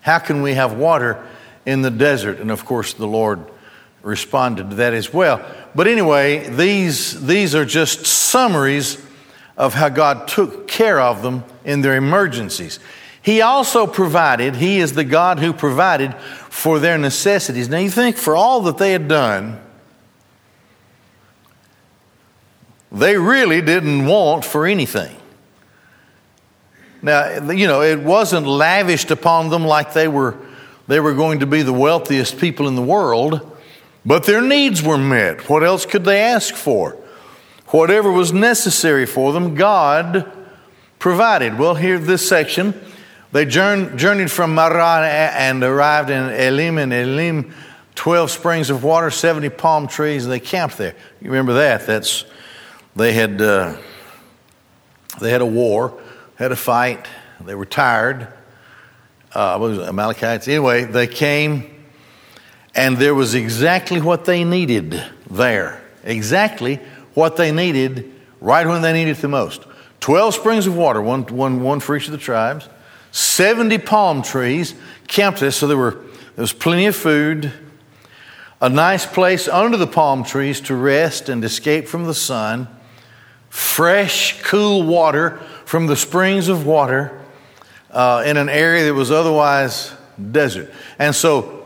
How 0.00 0.18
can 0.18 0.40
we 0.40 0.54
have 0.54 0.72
water 0.72 1.22
in 1.66 1.82
the 1.82 1.90
desert? 1.90 2.40
And 2.40 2.50
of 2.50 2.64
course, 2.64 2.94
the 2.94 3.06
Lord 3.06 3.44
responded 4.02 4.70
to 4.70 4.76
that 4.76 4.94
as 4.94 5.12
well. 5.12 5.44
But 5.74 5.86
anyway, 5.86 6.48
these, 6.48 7.24
these 7.26 7.54
are 7.54 7.64
just 7.64 8.06
summaries 8.06 9.04
of 9.56 9.74
how 9.74 9.88
God 9.88 10.26
took 10.26 10.66
care 10.66 11.00
of 11.00 11.22
them 11.22 11.44
in 11.64 11.82
their 11.82 11.96
emergencies. 11.96 12.80
He 13.22 13.42
also 13.42 13.86
provided, 13.86 14.56
He 14.56 14.78
is 14.78 14.94
the 14.94 15.04
God 15.04 15.38
who 15.38 15.52
provided 15.52 16.14
for 16.48 16.78
their 16.78 16.96
necessities. 16.96 17.68
Now 17.68 17.78
you 17.78 17.90
think 17.90 18.16
for 18.16 18.34
all 18.34 18.62
that 18.62 18.78
they 18.78 18.92
had 18.92 19.06
done, 19.06 19.60
they 22.90 23.16
really 23.16 23.60
didn't 23.60 24.06
want 24.06 24.44
for 24.44 24.66
anything. 24.66 25.16
Now, 27.02 27.50
you 27.50 27.66
know, 27.66 27.82
it 27.82 28.00
wasn't 28.00 28.46
lavished 28.46 29.10
upon 29.10 29.48
them 29.48 29.64
like 29.64 29.92
they 29.92 30.08
were, 30.08 30.36
they 30.86 31.00
were 31.00 31.14
going 31.14 31.40
to 31.40 31.46
be 31.46 31.62
the 31.62 31.72
wealthiest 31.72 32.38
people 32.38 32.68
in 32.68 32.74
the 32.74 32.82
world, 32.82 33.49
but 34.04 34.24
their 34.24 34.42
needs 34.42 34.82
were 34.82 34.98
met. 34.98 35.48
What 35.48 35.62
else 35.62 35.86
could 35.86 36.04
they 36.04 36.20
ask 36.20 36.54
for? 36.54 36.96
Whatever 37.68 38.10
was 38.10 38.32
necessary 38.32 39.06
for 39.06 39.32
them, 39.32 39.54
God 39.54 40.30
provided. 40.98 41.58
Well, 41.58 41.74
here, 41.74 41.98
this 41.98 42.28
section 42.28 42.74
they 43.32 43.44
journeyed 43.44 44.30
from 44.30 44.56
Marah 44.56 45.06
and 45.06 45.62
arrived 45.62 46.10
in 46.10 46.30
Elim, 46.30 46.78
and 46.78 46.92
Elim, 46.92 47.54
12 47.94 48.30
springs 48.30 48.70
of 48.70 48.82
water, 48.82 49.10
70 49.10 49.50
palm 49.50 49.86
trees, 49.86 50.24
and 50.24 50.32
they 50.32 50.40
camped 50.40 50.78
there. 50.78 50.96
You 51.20 51.30
remember 51.30 51.54
that? 51.54 51.86
That's, 51.86 52.24
they 52.96 53.12
had, 53.12 53.40
uh, 53.40 53.76
they 55.20 55.30
had 55.30 55.42
a 55.42 55.46
war, 55.46 56.00
had 56.34 56.50
a 56.50 56.56
fight, 56.56 57.06
they 57.40 57.54
were 57.54 57.66
tired. 57.66 58.26
Uh, 59.32 59.58
was 59.60 59.78
it, 59.78 59.82
Amalekites? 59.82 60.48
Anyway, 60.48 60.84
they 60.84 61.06
came, 61.06 61.79
and 62.74 62.96
there 62.98 63.14
was 63.14 63.34
exactly 63.34 64.00
what 64.00 64.24
they 64.24 64.44
needed 64.44 65.02
there. 65.28 65.82
Exactly 66.04 66.76
what 67.14 67.36
they 67.36 67.52
needed 67.52 68.12
right 68.40 68.66
when 68.66 68.82
they 68.82 68.92
needed 68.92 69.18
it 69.18 69.20
the 69.20 69.28
most. 69.28 69.64
12 70.00 70.34
springs 70.34 70.66
of 70.66 70.76
water, 70.76 71.02
one, 71.02 71.24
one, 71.24 71.62
one 71.62 71.80
for 71.80 71.96
each 71.96 72.06
of 72.06 72.12
the 72.12 72.18
tribes. 72.18 72.68
70 73.12 73.78
palm 73.78 74.22
trees 74.22 74.74
camped 75.08 75.40
there, 75.40 75.50
so 75.50 75.66
there, 75.66 75.76
were, 75.76 75.90
there 76.36 76.42
was 76.42 76.52
plenty 76.52 76.86
of 76.86 76.96
food, 76.96 77.52
a 78.60 78.68
nice 78.68 79.04
place 79.04 79.48
under 79.48 79.76
the 79.76 79.86
palm 79.86 80.22
trees 80.22 80.60
to 80.62 80.74
rest 80.74 81.28
and 81.28 81.44
escape 81.44 81.88
from 81.88 82.04
the 82.04 82.14
sun, 82.14 82.68
fresh, 83.48 84.40
cool 84.42 84.84
water 84.84 85.38
from 85.64 85.86
the 85.86 85.96
springs 85.96 86.48
of 86.48 86.66
water 86.66 87.20
uh, 87.90 88.22
in 88.24 88.36
an 88.36 88.48
area 88.48 88.84
that 88.84 88.94
was 88.94 89.10
otherwise 89.10 89.92
desert. 90.30 90.70
And 90.98 91.14
so 91.14 91.59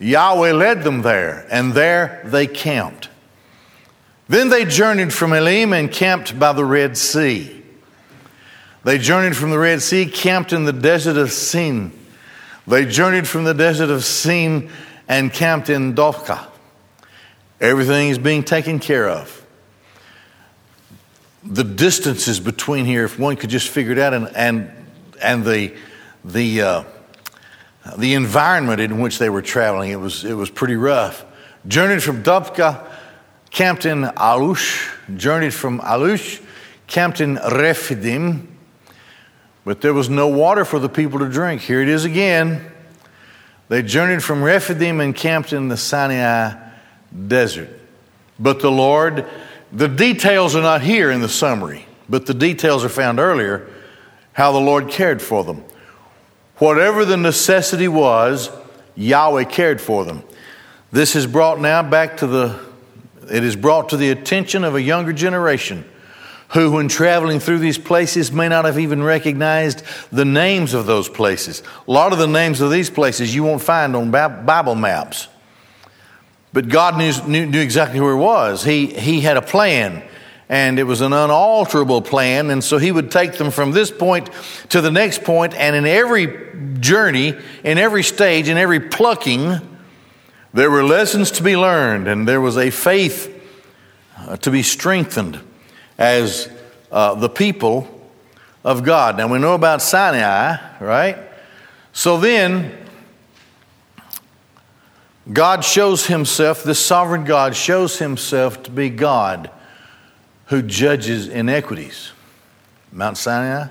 Yahweh 0.00 0.52
led 0.52 0.82
them 0.82 1.02
there, 1.02 1.46
and 1.50 1.74
there 1.74 2.22
they 2.24 2.46
camped. 2.46 3.10
Then 4.28 4.48
they 4.48 4.64
journeyed 4.64 5.12
from 5.12 5.32
Elim 5.34 5.72
and 5.72 5.92
camped 5.92 6.38
by 6.38 6.52
the 6.52 6.64
Red 6.64 6.96
Sea. 6.96 7.62
They 8.82 8.96
journeyed 8.96 9.36
from 9.36 9.50
the 9.50 9.58
Red 9.58 9.82
Sea, 9.82 10.06
camped 10.06 10.54
in 10.54 10.64
the 10.64 10.72
desert 10.72 11.18
of 11.18 11.30
Sin. 11.32 11.92
They 12.66 12.86
journeyed 12.86 13.28
from 13.28 13.44
the 13.44 13.52
desert 13.52 13.90
of 13.90 14.04
Sin 14.04 14.70
and 15.06 15.32
camped 15.32 15.68
in 15.68 15.94
Dophkah. 15.94 16.46
Everything 17.60 18.08
is 18.08 18.18
being 18.18 18.42
taken 18.42 18.78
care 18.78 19.08
of. 19.08 19.44
The 21.44 21.64
distances 21.64 22.40
between 22.40 22.86
here, 22.86 23.04
if 23.04 23.18
one 23.18 23.36
could 23.36 23.50
just 23.50 23.68
figure 23.68 23.92
it 23.92 23.98
out, 23.98 24.14
and, 24.14 24.34
and, 24.34 24.70
and 25.20 25.44
the, 25.44 25.74
the, 26.24 26.62
uh, 26.62 26.84
the 27.98 28.14
environment 28.14 28.80
in 28.80 29.00
which 29.00 29.18
they 29.18 29.30
were 29.30 29.42
traveling, 29.42 29.90
it 29.90 30.00
was, 30.00 30.24
it 30.24 30.34
was 30.34 30.50
pretty 30.50 30.76
rough. 30.76 31.24
Journeyed 31.66 32.02
from 32.02 32.22
Dophkah, 32.22 32.86
camped 33.50 33.84
in 33.84 34.02
Alush, 34.02 34.88
journeyed 35.16 35.54
from 35.54 35.80
Alush, 35.80 36.42
camped 36.86 37.20
in 37.20 37.36
Rephidim, 37.36 38.48
but 39.64 39.80
there 39.80 39.92
was 39.94 40.08
no 40.08 40.28
water 40.28 40.64
for 40.64 40.78
the 40.78 40.88
people 40.88 41.18
to 41.20 41.28
drink. 41.28 41.62
Here 41.62 41.82
it 41.82 41.88
is 41.88 42.04
again. 42.04 42.70
They 43.68 43.82
journeyed 43.82 44.24
from 44.24 44.42
Rephidim 44.42 45.00
and 45.00 45.14
camped 45.14 45.52
in 45.52 45.68
the 45.68 45.76
Sinai 45.76 46.54
desert. 47.28 47.68
But 48.38 48.60
the 48.60 48.70
Lord, 48.70 49.26
the 49.70 49.86
details 49.86 50.56
are 50.56 50.62
not 50.62 50.82
here 50.82 51.10
in 51.10 51.20
the 51.20 51.28
summary, 51.28 51.86
but 52.08 52.26
the 52.26 52.34
details 52.34 52.84
are 52.84 52.88
found 52.88 53.20
earlier 53.20 53.68
how 54.32 54.52
the 54.52 54.60
Lord 54.60 54.88
cared 54.88 55.20
for 55.20 55.44
them. 55.44 55.62
Whatever 56.60 57.06
the 57.06 57.16
necessity 57.16 57.88
was, 57.88 58.50
Yahweh 58.94 59.44
cared 59.44 59.80
for 59.80 60.04
them. 60.04 60.22
This 60.92 61.16
is 61.16 61.26
brought 61.26 61.58
now 61.58 61.82
back 61.82 62.18
to 62.18 62.26
the, 62.26 62.60
it 63.30 63.42
is 63.42 63.56
brought 63.56 63.88
to 63.88 63.96
the 63.96 64.10
attention 64.10 64.62
of 64.62 64.74
a 64.74 64.82
younger 64.82 65.14
generation 65.14 65.86
who, 66.50 66.72
when 66.72 66.88
traveling 66.88 67.40
through 67.40 67.60
these 67.60 67.78
places, 67.78 68.30
may 68.30 68.46
not 68.46 68.66
have 68.66 68.78
even 68.78 69.02
recognized 69.02 69.82
the 70.12 70.26
names 70.26 70.74
of 70.74 70.84
those 70.84 71.08
places. 71.08 71.62
A 71.88 71.90
lot 71.90 72.12
of 72.12 72.18
the 72.18 72.26
names 72.26 72.60
of 72.60 72.70
these 72.70 72.90
places 72.90 73.34
you 73.34 73.42
won't 73.42 73.62
find 73.62 73.96
on 73.96 74.10
Bible 74.10 74.74
maps. 74.74 75.28
But 76.52 76.68
God 76.68 76.98
knew, 76.98 77.12
knew, 77.26 77.46
knew 77.46 77.60
exactly 77.60 78.00
where 78.00 78.12
it 78.12 78.18
was. 78.18 78.62
He, 78.64 78.86
he 78.86 79.22
had 79.22 79.38
a 79.38 79.42
plan, 79.42 80.02
and 80.50 80.80
it 80.80 80.82
was 80.82 81.00
an 81.00 81.12
unalterable 81.12 82.02
plan. 82.02 82.50
And 82.50 82.62
so 82.62 82.76
He 82.76 82.90
would 82.90 83.12
take 83.12 83.34
them 83.34 83.52
from 83.52 83.70
this 83.70 83.92
point 83.92 84.28
to 84.70 84.80
the 84.80 84.90
next 84.90 85.22
point, 85.22 85.54
and 85.54 85.76
in 85.76 85.86
every 85.86 86.50
journey, 86.80 87.38
in 87.62 87.78
every 87.78 88.02
stage, 88.02 88.48
in 88.48 88.58
every 88.58 88.80
plucking, 88.80 89.60
there 90.52 90.68
were 90.68 90.82
lessons 90.82 91.30
to 91.32 91.44
be 91.44 91.56
learned, 91.56 92.08
and 92.08 92.26
there 92.26 92.40
was 92.40 92.58
a 92.58 92.70
faith 92.70 93.32
uh, 94.18 94.36
to 94.38 94.50
be 94.50 94.64
strengthened 94.64 95.38
as 95.96 96.50
uh, 96.90 97.14
the 97.14 97.28
people 97.28 97.86
of 98.64 98.82
God. 98.82 99.16
Now 99.16 99.28
we 99.28 99.38
know 99.38 99.54
about 99.54 99.80
Sinai, 99.80 100.56
right? 100.80 101.16
So 101.92 102.16
then, 102.18 102.76
God 105.32 105.64
shows 105.64 106.06
himself, 106.06 106.64
this 106.64 106.84
sovereign 106.84 107.24
God 107.24 107.54
shows 107.54 108.00
himself 108.00 108.64
to 108.64 108.72
be 108.72 108.90
God 108.90 109.48
who 110.50 110.62
judges 110.62 111.28
inequities. 111.28 112.10
Mount 112.92 113.16
Sinai. 113.16 113.68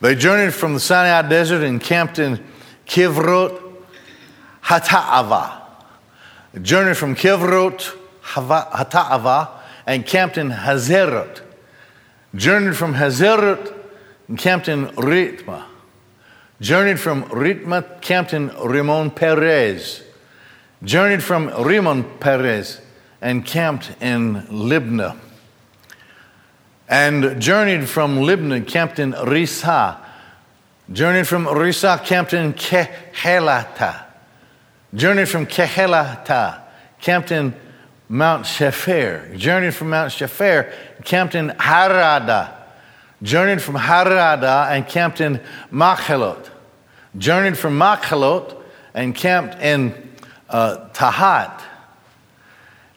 They 0.00 0.14
journeyed 0.14 0.54
from 0.54 0.72
the 0.72 0.80
Sinai 0.80 1.28
desert 1.28 1.62
and 1.62 1.78
camped 1.78 2.18
in 2.18 2.42
Kivrot 2.86 3.60
Hata'ava. 4.64 5.60
Journeyed 6.62 6.96
from 6.96 7.14
Kivrot 7.14 7.94
Hata'ava 8.22 9.50
and 9.86 10.06
camped 10.06 10.38
in 10.38 10.50
Hazerot. 10.50 11.42
Journeyed 12.34 12.74
from 12.74 12.94
Hazerot 12.94 13.74
and 14.28 14.38
camped 14.38 14.66
in 14.66 14.86
Ritma. 14.86 15.66
Journeyed 16.58 16.98
from 16.98 17.24
Ritma, 17.24 18.00
camped 18.00 18.32
in 18.32 18.48
Rimon 18.48 19.10
Perez. 19.10 20.04
Journeyed 20.82 21.22
from 21.22 21.48
Rimon 21.48 22.18
Perez 22.18 22.80
and 23.20 23.44
camped 23.44 23.90
in 24.00 24.46
Libnah. 24.46 25.18
And 26.90 27.40
journeyed 27.40 27.88
from 27.88 28.18
Libnah, 28.18 28.66
camped 28.66 28.98
in 28.98 29.12
Risa. 29.12 29.96
Journeyed 30.92 31.28
from 31.28 31.46
Risa, 31.46 32.04
camped 32.04 32.34
in 32.34 32.52
Kehelata. 32.52 34.02
Journeyed 34.92 35.28
from 35.28 35.46
Kehelata, 35.46 36.62
camped 37.00 37.30
in 37.30 37.54
Mount 38.08 38.44
Shepher, 38.44 39.36
journeyed 39.36 39.72
from 39.72 39.90
Mount 39.90 40.10
Shepher, 40.10 40.72
camped 41.04 41.36
in 41.36 41.50
Harada, 41.50 42.52
journeyed 43.22 43.62
from 43.62 43.76
Harada 43.76 44.68
and 44.72 44.84
camped 44.88 45.20
in 45.20 45.40
Makhelot, 45.70 46.50
journeyed 47.16 47.56
from 47.56 47.78
Makhelot 47.78 48.60
and 48.94 49.14
camped 49.14 49.62
in 49.62 49.94
uh, 50.48 50.88
Tahat. 50.92 51.62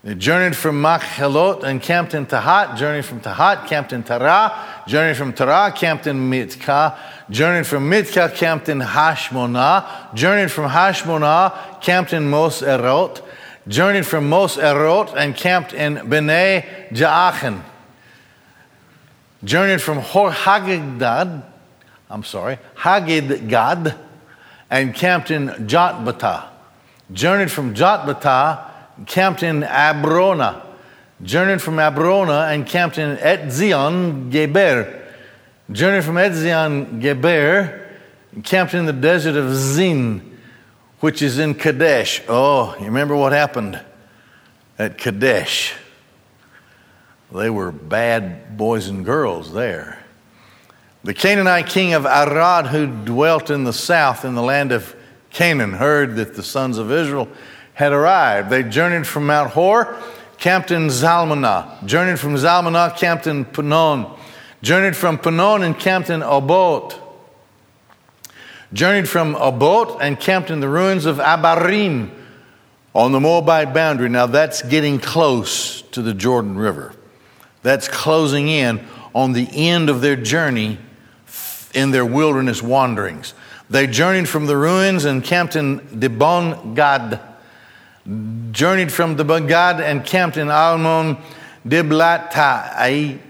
They 0.03 0.15
journeyed 0.15 0.57
from 0.57 0.81
Makhelot 0.81 1.63
and 1.63 1.81
camped 1.81 2.13
in 2.13 2.25
Tahat, 2.25 2.75
journeyed 2.75 3.05
from 3.05 3.21
Tahat, 3.21 3.67
camped 3.67 3.93
in 3.93 4.03
Tara, 4.03 4.83
journeyed 4.85 5.15
from 5.15 5.31
Tara, 5.31 5.71
camped 5.73 6.07
in 6.07 6.29
Mitka, 6.29 6.97
journeyed 7.29 7.65
from 7.65 7.89
Mitka, 7.89 8.35
camped 8.35 8.67
in 8.67 8.81
Hashmonah, 8.81 10.13
journeyed 10.13 10.51
from 10.51 10.69
Hashmonah, 10.69 11.79
camped 11.79 12.11
in 12.11 12.29
Mos 12.29 12.61
Erot, 12.61 13.21
journeyed 13.65 14.05
from 14.05 14.27
Mos 14.27 14.57
Erot 14.57 15.15
and 15.15 15.37
camped 15.37 15.71
in 15.71 15.95
Bnei 15.95 16.89
Ja'achin. 16.89 17.61
Journeyed 19.41 19.81
from 19.81 19.99
Hagidgad, 20.01 21.43
I'm 22.09 22.23
sorry, 22.25 22.59
Hagidgad, 22.75 23.97
and 24.69 24.93
camped 24.93 25.31
in 25.31 25.47
Jotbatah. 25.47 26.49
Journeyed 27.13 27.51
from 27.51 27.73
Jotbatah, 27.73 28.71
camped 29.05 29.43
in 29.43 29.61
Abrona. 29.61 30.65
Journeyed 31.21 31.61
from 31.61 31.75
Abrona 31.75 32.53
and 32.53 32.65
camped 32.65 32.97
in 32.97 33.17
Etzion 33.17 34.29
Geber. 34.29 35.01
Journeyed 35.71 36.03
from 36.03 36.15
Etzion 36.15 36.99
Geber, 36.99 37.89
camped 38.43 38.73
in 38.73 38.85
the 38.85 38.93
desert 38.93 39.35
of 39.35 39.53
Zin 39.55 40.33
which 41.03 41.21
is 41.21 41.37
in 41.37 41.53
Kadesh. 41.53 42.21
Oh, 42.29 42.77
you 42.79 42.85
remember 42.85 43.13
what 43.13 43.33
happened 43.33 43.77
at 44.79 44.97
Kadesh? 44.97 45.73
They 47.29 47.49
were 47.49 47.73
bad 47.73 48.55
boys 48.55 48.87
and 48.87 49.03
girls 49.03 49.51
there. 49.51 50.01
The 51.03 51.13
Canaanite 51.13 51.67
king 51.67 51.93
of 51.93 52.05
Arad, 52.05 52.67
who 52.67 52.87
dwelt 52.87 53.49
in 53.49 53.65
the 53.65 53.73
south 53.73 54.23
in 54.23 54.33
the 54.33 54.41
land 54.41 54.71
of 54.71 54.95
Canaan, 55.29 55.73
heard 55.73 56.15
that 56.15 56.35
the 56.35 56.43
sons 56.43 56.77
of 56.77 56.89
Israel 56.89 57.27
had 57.73 57.91
arrived. 57.91 58.49
They 58.49 58.63
journeyed 58.63 59.07
from 59.07 59.25
Mount 59.27 59.51
Hor, 59.51 59.97
camped 60.37 60.71
in 60.71 60.87
Zalmanah, 60.87 61.85
journeyed 61.85 62.19
from 62.19 62.35
Zalmanah, 62.35 62.97
camped 62.97 63.27
in 63.27 63.45
Punon, 63.45 64.07
journeyed 64.61 64.95
from 64.95 65.17
Punon 65.17 65.63
and 65.63 65.77
camped 65.77 66.09
in 66.09 66.21
Obot 66.21 66.99
journeyed 68.73 69.07
from 69.07 69.35
Obot 69.35 69.99
and 70.01 70.19
camped 70.19 70.49
in 70.49 70.59
the 70.59 70.67
ruins 70.67 71.05
of 71.05 71.17
Abarim 71.17 72.09
on 72.93 73.11
the 73.11 73.19
Moabite 73.19 73.73
boundary. 73.73 74.09
Now 74.09 74.25
that's 74.25 74.61
getting 74.63 74.99
close 74.99 75.83
to 75.91 76.01
the 76.01 76.13
Jordan 76.13 76.57
River. 76.57 76.93
That's 77.61 77.87
closing 77.87 78.49
in 78.49 78.85
on 79.13 79.33
the 79.33 79.47
end 79.51 79.89
of 79.89 80.01
their 80.01 80.15
journey 80.15 80.79
in 81.73 81.91
their 81.91 82.05
wilderness 82.05 82.61
wanderings. 82.61 83.33
They 83.69 83.87
journeyed 83.87 84.27
from 84.27 84.47
the 84.47 84.57
ruins 84.57 85.05
and 85.05 85.23
camped 85.23 85.55
in 85.55 85.79
Dibon 85.79 86.75
Gad, 86.75 87.19
journeyed 88.05 88.91
from 88.91 89.15
the 89.15 89.23
Gad 89.23 89.79
and 89.79 90.03
camped 90.05 90.37
in 90.37 90.49
Almon 90.49 91.17
Diblata'ima, 91.65 93.21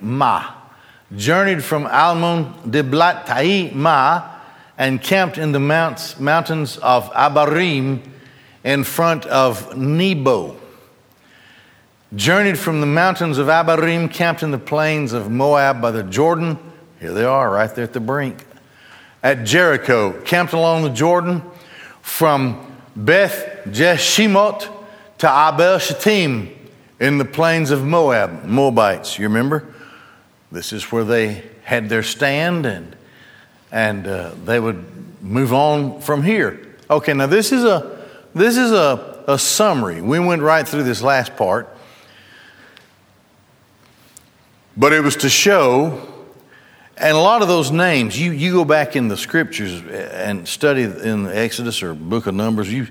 journeyed 1.15 1.63
from 1.63 1.85
Almon 1.85 2.53
Diblata'ima 2.65 4.29
and 4.77 5.01
camped 5.01 5.37
in 5.37 5.51
the 5.51 5.59
mounts, 5.59 6.19
mountains 6.19 6.77
of 6.77 7.11
Abarim 7.13 8.01
in 8.63 8.83
front 8.83 9.25
of 9.27 9.77
Nebo. 9.77 10.55
Journeyed 12.15 12.57
from 12.57 12.79
the 12.79 12.87
mountains 12.87 13.37
of 13.37 13.47
Abarim, 13.47 14.11
camped 14.11 14.43
in 14.43 14.51
the 14.51 14.59
plains 14.59 15.13
of 15.13 15.29
Moab 15.31 15.81
by 15.81 15.91
the 15.91 16.03
Jordan. 16.03 16.57
Here 16.99 17.11
they 17.11 17.23
are, 17.23 17.49
right 17.49 17.73
there 17.73 17.83
at 17.83 17.93
the 17.93 17.99
brink. 17.99 18.45
At 19.21 19.45
Jericho, 19.45 20.19
camped 20.21 20.53
along 20.53 20.83
the 20.83 20.89
Jordan 20.89 21.43
from 22.01 22.75
Beth 22.95 23.52
Jeshimot 23.65 24.69
to 25.19 25.27
Abel 25.27 25.79
Shittim 25.79 26.53
in 26.99 27.17
the 27.17 27.25
plains 27.25 27.71
of 27.71 27.83
Moab, 27.83 28.45
Moabites. 28.45 29.17
You 29.17 29.27
remember? 29.27 29.65
This 30.51 30.73
is 30.73 30.91
where 30.91 31.03
they 31.03 31.43
had 31.63 31.89
their 31.89 32.03
stand 32.03 32.65
and 32.65 32.95
and 33.71 34.05
uh, 34.05 34.31
they 34.45 34.59
would 34.59 34.85
move 35.23 35.51
on 35.51 35.99
from 35.99 36.21
here. 36.21 36.75
Okay, 36.89 37.13
now 37.13 37.25
this 37.25 37.51
is 37.51 37.63
a 37.63 38.05
this 38.35 38.57
is 38.57 38.71
a, 38.71 39.23
a 39.27 39.39
summary. 39.39 40.01
We 40.01 40.19
went 40.19 40.41
right 40.41 40.67
through 40.67 40.83
this 40.83 41.01
last 41.01 41.35
part, 41.35 41.75
but 44.77 44.93
it 44.93 45.01
was 45.01 45.15
to 45.17 45.29
show. 45.29 46.09
And 46.95 47.17
a 47.17 47.19
lot 47.19 47.41
of 47.41 47.47
those 47.47 47.71
names, 47.71 48.19
you, 48.19 48.31
you 48.31 48.53
go 48.53 48.63
back 48.63 48.95
in 48.95 49.07
the 49.07 49.17
scriptures 49.17 49.81
and 49.83 50.47
study 50.47 50.83
in 50.83 51.23
the 51.23 51.35
Exodus 51.35 51.81
or 51.81 51.95
book 51.95 52.27
of 52.27 52.35
Numbers, 52.35 52.71
you, 52.71 52.87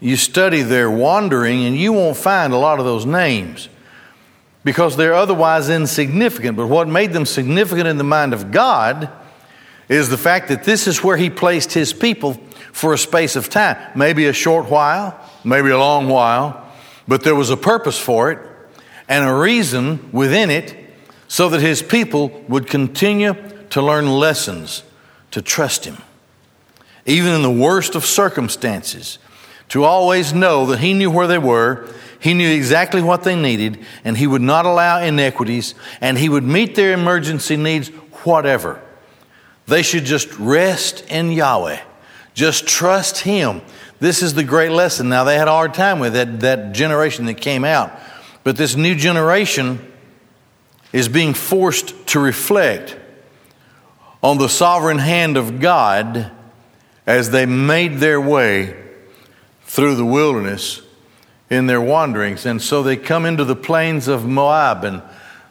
you 0.00 0.16
study 0.16 0.62
their 0.62 0.90
wandering, 0.90 1.64
and 1.64 1.76
you 1.76 1.92
won't 1.92 2.16
find 2.16 2.52
a 2.52 2.58
lot 2.58 2.78
of 2.78 2.84
those 2.84 3.04
names 3.04 3.68
because 4.64 4.96
they're 4.96 5.14
otherwise 5.14 5.68
insignificant. 5.68 6.56
But 6.56 6.66
what 6.66 6.88
made 6.88 7.12
them 7.12 7.26
significant 7.26 7.86
in 7.86 7.98
the 7.98 8.04
mind 8.04 8.34
of 8.34 8.50
God 8.50 9.10
is 9.88 10.08
the 10.08 10.18
fact 10.18 10.48
that 10.48 10.64
this 10.64 10.86
is 10.86 11.02
where 11.02 11.16
he 11.16 11.30
placed 11.30 11.72
his 11.72 11.92
people 11.92 12.34
for 12.72 12.94
a 12.94 12.98
space 12.98 13.36
of 13.36 13.48
time. 13.48 13.76
Maybe 13.94 14.26
a 14.26 14.32
short 14.32 14.70
while, 14.70 15.18
maybe 15.44 15.70
a 15.70 15.78
long 15.78 16.08
while, 16.08 16.68
but 17.08 17.24
there 17.24 17.34
was 17.34 17.50
a 17.50 17.56
purpose 17.56 17.98
for 17.98 18.30
it 18.30 18.38
and 19.08 19.28
a 19.28 19.34
reason 19.34 20.12
within 20.12 20.50
it 20.50 20.76
so 21.26 21.48
that 21.48 21.60
his 21.60 21.82
people 21.82 22.28
would 22.48 22.68
continue 22.68 23.34
to 23.70 23.82
learn 23.82 24.08
lessons, 24.08 24.82
to 25.32 25.42
trust 25.42 25.84
him, 25.84 25.98
even 27.06 27.32
in 27.32 27.42
the 27.42 27.50
worst 27.50 27.94
of 27.94 28.04
circumstances, 28.04 29.18
to 29.70 29.84
always 29.84 30.34
know 30.34 30.66
that 30.66 30.80
he 30.80 30.94
knew 30.94 31.10
where 31.10 31.26
they 31.26 31.38
were, 31.38 31.88
He 32.20 32.34
knew 32.34 32.50
exactly 32.50 33.00
what 33.00 33.22
they 33.22 33.34
needed, 33.34 33.78
and 34.04 34.16
He 34.16 34.26
would 34.26 34.42
not 34.42 34.66
allow 34.66 35.00
inequities, 35.00 35.74
and 36.00 36.18
He 36.18 36.28
would 36.28 36.44
meet 36.44 36.74
their 36.74 36.92
emergency 36.92 37.56
needs, 37.56 37.88
whatever. 38.24 38.80
They 39.66 39.82
should 39.82 40.04
just 40.04 40.38
rest 40.38 41.04
in 41.08 41.32
Yahweh, 41.32 41.80
just 42.34 42.66
trust 42.66 43.18
Him. 43.20 43.62
This 44.00 44.22
is 44.22 44.34
the 44.34 44.44
great 44.44 44.72
lesson. 44.72 45.08
Now, 45.08 45.24
they 45.24 45.36
had 45.36 45.48
a 45.48 45.52
hard 45.52 45.74
time 45.74 45.98
with 45.98 46.12
that, 46.14 46.40
that 46.40 46.72
generation 46.72 47.26
that 47.26 47.34
came 47.34 47.64
out, 47.64 47.92
but 48.44 48.56
this 48.56 48.76
new 48.76 48.94
generation 48.94 49.78
is 50.92 51.08
being 51.08 51.32
forced 51.32 52.06
to 52.08 52.18
reflect 52.18 52.96
on 54.22 54.38
the 54.38 54.48
sovereign 54.48 54.98
hand 54.98 55.36
of 55.36 55.60
God 55.60 56.30
as 57.06 57.30
they 57.30 57.46
made 57.46 57.98
their 57.98 58.20
way 58.20 58.89
through 59.70 59.94
the 59.94 60.04
wilderness 60.04 60.82
in 61.48 61.68
their 61.68 61.80
wanderings. 61.80 62.44
And 62.44 62.60
so 62.60 62.82
they 62.82 62.96
come 62.96 63.24
into 63.24 63.44
the 63.44 63.54
plains 63.54 64.08
of 64.08 64.26
Moab, 64.26 64.82
and 64.82 65.00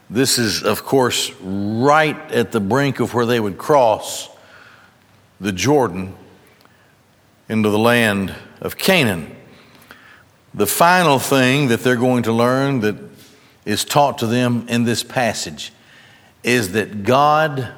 this 0.09 0.37
is, 0.37 0.61
of 0.61 0.83
course, 0.83 1.31
right 1.41 2.17
at 2.29 2.51
the 2.51 2.59
brink 2.59 2.99
of 2.99 3.13
where 3.13 3.25
they 3.25 3.39
would 3.39 3.57
cross 3.57 4.27
the 5.39 5.53
Jordan 5.53 6.17
into 7.47 7.69
the 7.69 7.79
land 7.79 8.35
of 8.59 8.77
Canaan. 8.77 9.33
The 10.53 10.67
final 10.67 11.17
thing 11.17 11.69
that 11.69 11.79
they're 11.79 11.95
going 11.95 12.23
to 12.23 12.33
learn 12.33 12.81
that 12.81 12.97
is 13.63 13.85
taught 13.85 14.17
to 14.17 14.27
them 14.27 14.65
in 14.67 14.83
this 14.83 15.01
passage 15.01 15.71
is 16.43 16.73
that 16.73 17.03
God 17.03 17.71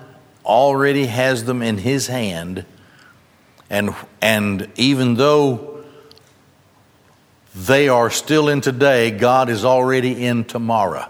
already 0.44 1.06
has 1.06 1.46
them 1.46 1.62
in 1.62 1.78
His 1.78 2.08
hand, 2.08 2.66
and, 3.70 3.94
and 4.24 4.68
even 4.76 5.14
though 5.14 5.71
they 7.54 7.90
are 7.90 8.10
still 8.10 8.48
in 8.50 8.62
today, 8.62 9.12
God 9.12 9.50
is 9.50 9.66
already 9.66 10.26
in 10.26 10.46
tomorrow. 10.46 11.08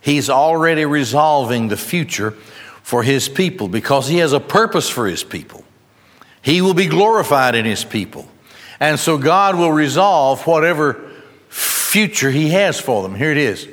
He's 0.00 0.30
already 0.30 0.84
resolving 0.84 1.68
the 1.68 1.76
future 1.76 2.32
for 2.82 3.02
His 3.02 3.28
people 3.28 3.68
because 3.68 4.08
He 4.08 4.18
has 4.18 4.32
a 4.32 4.40
purpose 4.40 4.88
for 4.88 5.06
His 5.06 5.24
people. 5.24 5.64
He 6.42 6.60
will 6.60 6.74
be 6.74 6.86
glorified 6.86 7.54
in 7.54 7.64
His 7.64 7.84
people. 7.84 8.28
And 8.80 8.98
so 8.98 9.18
God 9.18 9.56
will 9.56 9.72
resolve 9.72 10.46
whatever 10.46 11.10
future 11.48 12.30
He 12.30 12.50
has 12.50 12.80
for 12.80 13.02
them. 13.02 13.14
Here 13.14 13.32
it 13.32 13.38
is. 13.38 13.68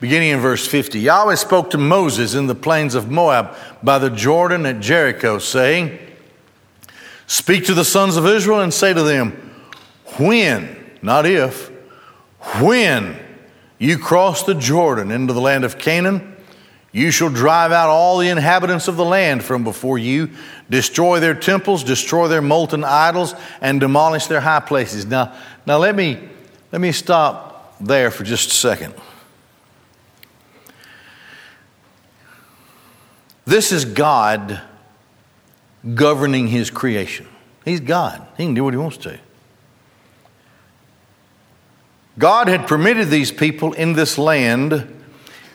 Beginning 0.00 0.30
in 0.30 0.40
verse 0.40 0.66
50 0.66 0.98
Yahweh 0.98 1.34
spoke 1.34 1.70
to 1.70 1.78
Moses 1.78 2.34
in 2.34 2.46
the 2.46 2.54
plains 2.54 2.94
of 2.94 3.10
Moab 3.10 3.54
by 3.82 3.98
the 3.98 4.08
Jordan 4.08 4.64
at 4.64 4.80
Jericho, 4.80 5.38
saying, 5.38 5.98
Speak 7.26 7.66
to 7.66 7.74
the 7.74 7.84
sons 7.84 8.16
of 8.16 8.26
Israel 8.26 8.60
and 8.60 8.72
say 8.72 8.94
to 8.94 9.02
them, 9.02 9.32
When, 10.18 10.79
not 11.02 11.26
if, 11.26 11.70
when 12.60 13.18
you 13.78 13.98
cross 13.98 14.42
the 14.42 14.54
Jordan 14.54 15.10
into 15.10 15.32
the 15.32 15.40
land 15.40 15.64
of 15.64 15.78
Canaan, 15.78 16.36
you 16.92 17.10
shall 17.10 17.30
drive 17.30 17.70
out 17.70 17.88
all 17.88 18.18
the 18.18 18.28
inhabitants 18.28 18.88
of 18.88 18.96
the 18.96 19.04
land 19.04 19.44
from 19.44 19.62
before 19.62 19.98
you, 19.98 20.30
destroy 20.68 21.20
their 21.20 21.34
temples, 21.34 21.84
destroy 21.84 22.26
their 22.26 22.42
molten 22.42 22.82
idols, 22.82 23.34
and 23.60 23.80
demolish 23.80 24.26
their 24.26 24.40
high 24.40 24.60
places. 24.60 25.06
Now, 25.06 25.34
now 25.66 25.78
let 25.78 25.94
me 25.94 26.18
let 26.72 26.80
me 26.80 26.92
stop 26.92 27.76
there 27.80 28.10
for 28.10 28.24
just 28.24 28.50
a 28.50 28.54
second. 28.54 28.94
This 33.44 33.72
is 33.72 33.84
God 33.84 34.60
governing 35.94 36.48
his 36.48 36.70
creation. 36.70 37.26
He's 37.64 37.80
God. 37.80 38.24
He 38.36 38.44
can 38.44 38.54
do 38.54 38.62
what 38.62 38.74
he 38.74 38.78
wants 38.78 38.96
to. 38.98 39.18
God 42.20 42.48
had 42.48 42.68
permitted 42.68 43.08
these 43.08 43.32
people 43.32 43.72
in 43.72 43.94
this 43.94 44.18
land 44.18 44.98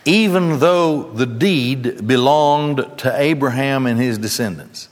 even 0.04 0.60
though 0.60 1.04
the 1.04 1.26
deed 1.26 2.08
belonged 2.08 2.86
to 2.98 3.14
Abraham 3.20 3.86
and 3.86 4.00
his 4.00 4.18
descendants. 4.18 4.90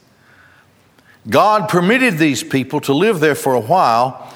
God 1.28 1.68
permitted 1.68 2.18
these 2.18 2.42
people 2.42 2.80
to 2.82 2.92
live 2.92 3.18
there 3.20 3.34
for 3.34 3.54
a 3.54 3.60
while 3.60 4.32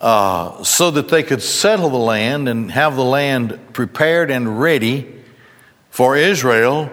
uh, 0.00 0.62
so 0.62 0.90
that 0.90 1.08
they 1.08 1.22
could 1.22 1.42
settle 1.42 1.90
the 1.90 1.96
land 1.96 2.48
and 2.48 2.70
have 2.70 2.96
the 2.96 3.04
land 3.04 3.58
prepared 3.72 4.30
and 4.30 4.60
ready 4.60 5.12
for 5.90 6.16
Israel 6.16 6.90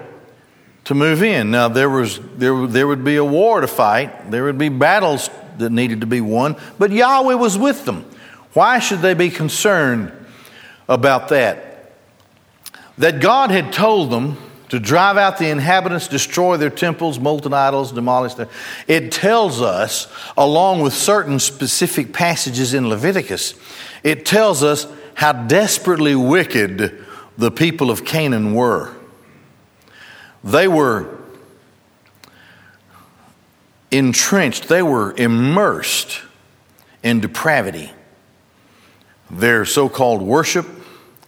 to 0.86 0.96
move 0.96 1.24
in. 1.24 1.52
Now, 1.52 1.70
there, 1.70 1.90
was, 1.90 2.20
there, 2.36 2.68
there 2.68 2.88
would 2.88 3.04
be 3.04 3.16
a 3.16 3.26
war 3.26 3.62
to 3.62 3.68
fight, 3.68 4.30
there 4.30 4.44
would 4.44 4.58
be 4.58 4.70
battles 4.70 5.30
that 5.58 5.72
needed 5.72 6.02
to 6.02 6.08
be 6.08 6.22
won, 6.22 6.56
but 6.78 6.92
Yahweh 6.92 7.36
was 7.36 7.58
with 7.58 7.86
them. 7.86 8.10
Why 8.54 8.80
should 8.80 9.00
they 9.00 9.14
be 9.14 9.30
concerned 9.30 10.12
about 10.88 11.30
that? 11.30 11.94
That 12.98 13.22
God 13.22 13.52
had 13.52 13.72
told 13.72 14.10
them 14.10 14.38
to 14.70 14.80
drive 14.80 15.18
out 15.18 15.38
the 15.38 15.50
inhabitants, 15.50 16.08
destroy 16.08 16.58
their 16.58 16.70
temples, 16.70 17.20
molten 17.20 17.54
idols, 17.54 17.92
demolish 17.92 18.36
their. 18.36 18.48
It 18.88 19.12
tells 19.12 19.62
us, 19.62 20.08
along 20.38 20.82
with 20.82 20.94
certain 20.94 21.40
specific 21.40 22.14
passages 22.14 22.74
in 22.74 22.88
Leviticus, 22.88 23.56
it 24.04 24.26
tells 24.26 24.64
us 24.64 24.88
how 25.16 25.34
desperately 25.34 26.16
wicked 26.16 27.04
the 27.38 27.52
people 27.52 27.90
of 27.90 28.06
Canaan 28.06 28.54
were. 28.54 28.96
They 30.44 30.68
were 30.68 31.18
entrenched, 33.92 34.68
they 34.70 34.84
were 34.84 35.14
immersed 35.18 36.22
in 37.02 37.20
depravity. 37.22 37.92
Their 39.32 39.66
so 39.66 39.90
called 39.90 40.22
worship, 40.22 40.68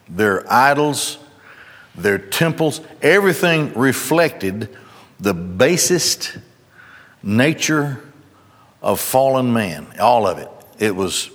their 0.09 0.51
idols, 0.51 1.17
their 1.95 2.17
temples, 2.17 2.81
everything 3.01 3.73
reflected 3.73 4.69
the 5.19 5.33
basest 5.33 6.37
nature 7.21 8.03
of 8.81 8.99
fallen 8.99 9.53
man. 9.53 9.87
All 9.99 10.25
of 10.25 10.39
it. 10.39 10.49
It 10.79 10.95
was, 10.95 11.29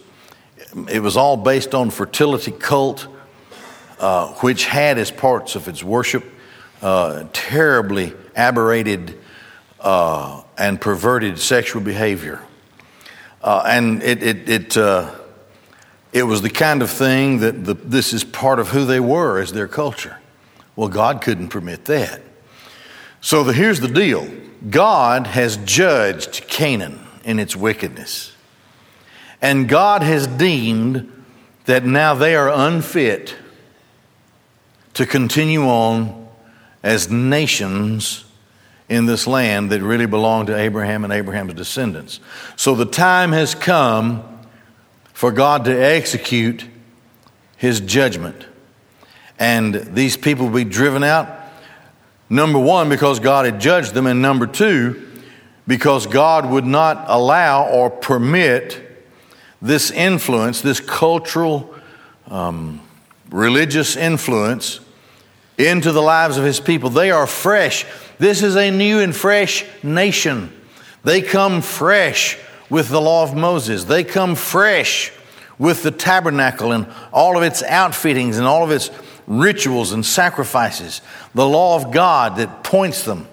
it 0.88 1.00
was 1.00 1.16
all 1.16 1.36
based 1.36 1.74
on 1.74 1.90
fertility 1.90 2.50
cult, 2.50 3.06
uh, 4.00 4.32
which 4.34 4.64
had 4.66 4.98
as 4.98 5.10
parts 5.10 5.54
of 5.54 5.68
its 5.68 5.82
worship 5.84 6.24
uh, 6.82 7.24
terribly 7.32 8.12
aberrated 8.34 9.18
uh, 9.80 10.42
and 10.58 10.80
perverted 10.80 11.38
sexual 11.38 11.80
behavior. 11.80 12.42
Uh, 13.42 13.62
and 13.66 14.02
it, 14.02 14.22
it, 14.22 14.48
it, 14.48 14.76
uh, 14.76 15.14
it 16.16 16.22
was 16.22 16.40
the 16.40 16.48
kind 16.48 16.80
of 16.80 16.90
thing 16.90 17.40
that 17.40 17.66
the, 17.66 17.74
this 17.74 18.14
is 18.14 18.24
part 18.24 18.58
of 18.58 18.70
who 18.70 18.86
they 18.86 19.00
were 19.00 19.38
as 19.38 19.52
their 19.52 19.68
culture. 19.68 20.18
Well, 20.74 20.88
God 20.88 21.20
couldn't 21.20 21.48
permit 21.48 21.84
that. 21.84 22.22
So 23.20 23.44
the, 23.44 23.52
here's 23.52 23.80
the 23.80 23.88
deal 23.88 24.26
God 24.70 25.26
has 25.26 25.58
judged 25.58 26.48
Canaan 26.48 27.00
in 27.22 27.38
its 27.38 27.54
wickedness. 27.54 28.34
And 29.42 29.68
God 29.68 30.02
has 30.02 30.26
deemed 30.26 31.12
that 31.66 31.84
now 31.84 32.14
they 32.14 32.34
are 32.34 32.48
unfit 32.48 33.36
to 34.94 35.04
continue 35.04 35.64
on 35.64 36.28
as 36.82 37.10
nations 37.10 38.24
in 38.88 39.04
this 39.04 39.26
land 39.26 39.68
that 39.68 39.82
really 39.82 40.06
belonged 40.06 40.46
to 40.46 40.56
Abraham 40.56 41.04
and 41.04 41.12
Abraham's 41.12 41.52
descendants. 41.52 42.20
So 42.56 42.74
the 42.74 42.86
time 42.86 43.32
has 43.32 43.54
come 43.54 44.35
for 45.16 45.32
God 45.32 45.64
to 45.64 45.72
execute 45.72 46.66
his 47.56 47.80
judgment 47.80 48.44
and 49.38 49.74
these 49.74 50.14
people 50.14 50.50
be 50.50 50.62
driven 50.62 51.02
out. 51.02 51.26
Number 52.28 52.58
one, 52.58 52.90
because 52.90 53.18
God 53.18 53.46
had 53.46 53.58
judged 53.58 53.94
them, 53.94 54.06
and 54.06 54.20
number 54.20 54.46
two, 54.46 55.02
because 55.66 56.06
God 56.06 56.50
would 56.50 56.66
not 56.66 57.06
allow 57.08 57.66
or 57.66 57.88
permit 57.88 58.78
this 59.62 59.90
influence, 59.90 60.60
this 60.60 60.80
cultural, 60.80 61.74
um, 62.26 62.82
religious 63.30 63.96
influence, 63.96 64.80
into 65.56 65.92
the 65.92 66.02
lives 66.02 66.36
of 66.36 66.44
His 66.44 66.60
people. 66.60 66.90
They 66.90 67.10
are 67.10 67.26
fresh. 67.26 67.86
This 68.18 68.42
is 68.42 68.54
a 68.54 68.70
new 68.70 69.00
and 69.00 69.16
fresh 69.16 69.64
nation. 69.82 70.52
They 71.04 71.22
come 71.22 71.62
fresh 71.62 72.36
with 72.68 72.88
the 72.88 73.00
law 73.00 73.22
of 73.22 73.34
Moses, 73.34 73.84
they 73.84 74.04
come 74.04 74.34
fresh 74.34 75.12
with 75.58 75.82
the 75.82 75.90
tabernacle 75.90 76.72
and 76.72 76.86
all 77.12 77.36
of 77.36 77.42
its 77.42 77.62
outfittings 77.62 78.38
and 78.38 78.46
all 78.46 78.62
of 78.62 78.70
its 78.70 78.90
rituals 79.26 79.92
and 79.92 80.04
sacrifices, 80.04 81.00
the 81.34 81.46
law 81.46 81.76
of 81.76 81.92
God 81.92 82.36
that 82.36 82.62
points 82.62 83.04
them 83.04 83.26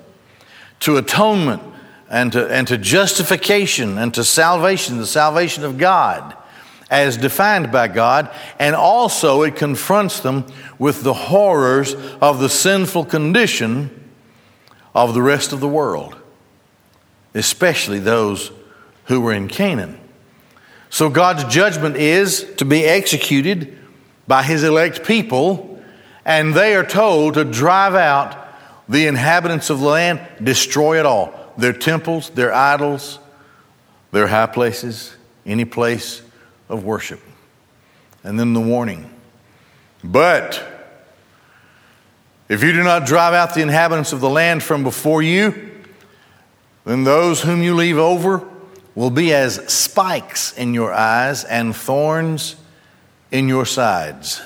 to 0.81 0.97
atonement 0.97 1.61
and 2.09 2.31
to, 2.31 2.51
and 2.51 2.67
to 2.67 2.77
justification 2.77 3.97
and 3.97 4.13
to 4.13 4.23
salvation, 4.23 4.97
the 4.97 5.07
salvation 5.07 5.63
of 5.63 5.77
God 5.77 6.35
as 6.89 7.17
defined 7.17 7.71
by 7.71 7.87
God, 7.87 8.29
and 8.59 8.75
also 8.75 9.41
it 9.41 9.55
confronts 9.55 10.19
them 10.19 10.45
with 10.77 11.01
the 11.01 11.13
horrors 11.13 11.95
of 12.21 12.39
the 12.39 12.49
sinful 12.49 13.05
condition 13.05 14.11
of 14.93 15.15
the 15.15 15.21
rest 15.21 15.53
of 15.53 15.59
the 15.59 15.67
world, 15.67 16.15
especially 17.33 17.97
those 17.97 18.51
who 19.05 19.21
were 19.21 19.33
in 19.33 19.47
Canaan. 19.47 19.99
So 20.89 21.09
God's 21.09 21.43
judgment 21.45 21.95
is 21.95 22.43
to 22.57 22.65
be 22.65 22.85
executed 22.85 23.77
by 24.27 24.43
his 24.43 24.63
elect 24.63 25.03
people, 25.03 25.81
and 26.23 26.53
they 26.53 26.75
are 26.75 26.85
told 26.85 27.33
to 27.33 27.43
drive 27.43 27.95
out 27.95 28.37
the 28.87 29.07
inhabitants 29.07 29.69
of 29.69 29.79
the 29.79 29.87
land, 29.87 30.21
destroy 30.41 30.99
it 30.99 31.05
all 31.05 31.33
their 31.57 31.73
temples, 31.73 32.29
their 32.31 32.53
idols, 32.53 33.19
their 34.11 34.27
high 34.27 34.47
places, 34.47 35.15
any 35.45 35.65
place 35.65 36.21
of 36.69 36.83
worship. 36.83 37.19
And 38.23 38.39
then 38.39 38.53
the 38.53 38.61
warning. 38.61 39.09
But 40.03 40.63
if 42.49 42.63
you 42.63 42.71
do 42.71 42.83
not 42.83 43.05
drive 43.05 43.33
out 43.33 43.53
the 43.53 43.61
inhabitants 43.61 44.13
of 44.13 44.19
the 44.19 44.29
land 44.29 44.63
from 44.63 44.83
before 44.83 45.21
you, 45.21 45.71
then 46.85 47.03
those 47.03 47.41
whom 47.41 47.63
you 47.63 47.75
leave 47.75 47.97
over 47.97 48.47
will 48.95 49.09
be 49.09 49.33
as 49.33 49.55
spikes 49.71 50.57
in 50.57 50.73
your 50.73 50.93
eyes 50.93 51.43
and 51.43 51.75
thorns 51.75 52.55
in 53.31 53.47
your 53.47 53.65
sides. 53.65 54.41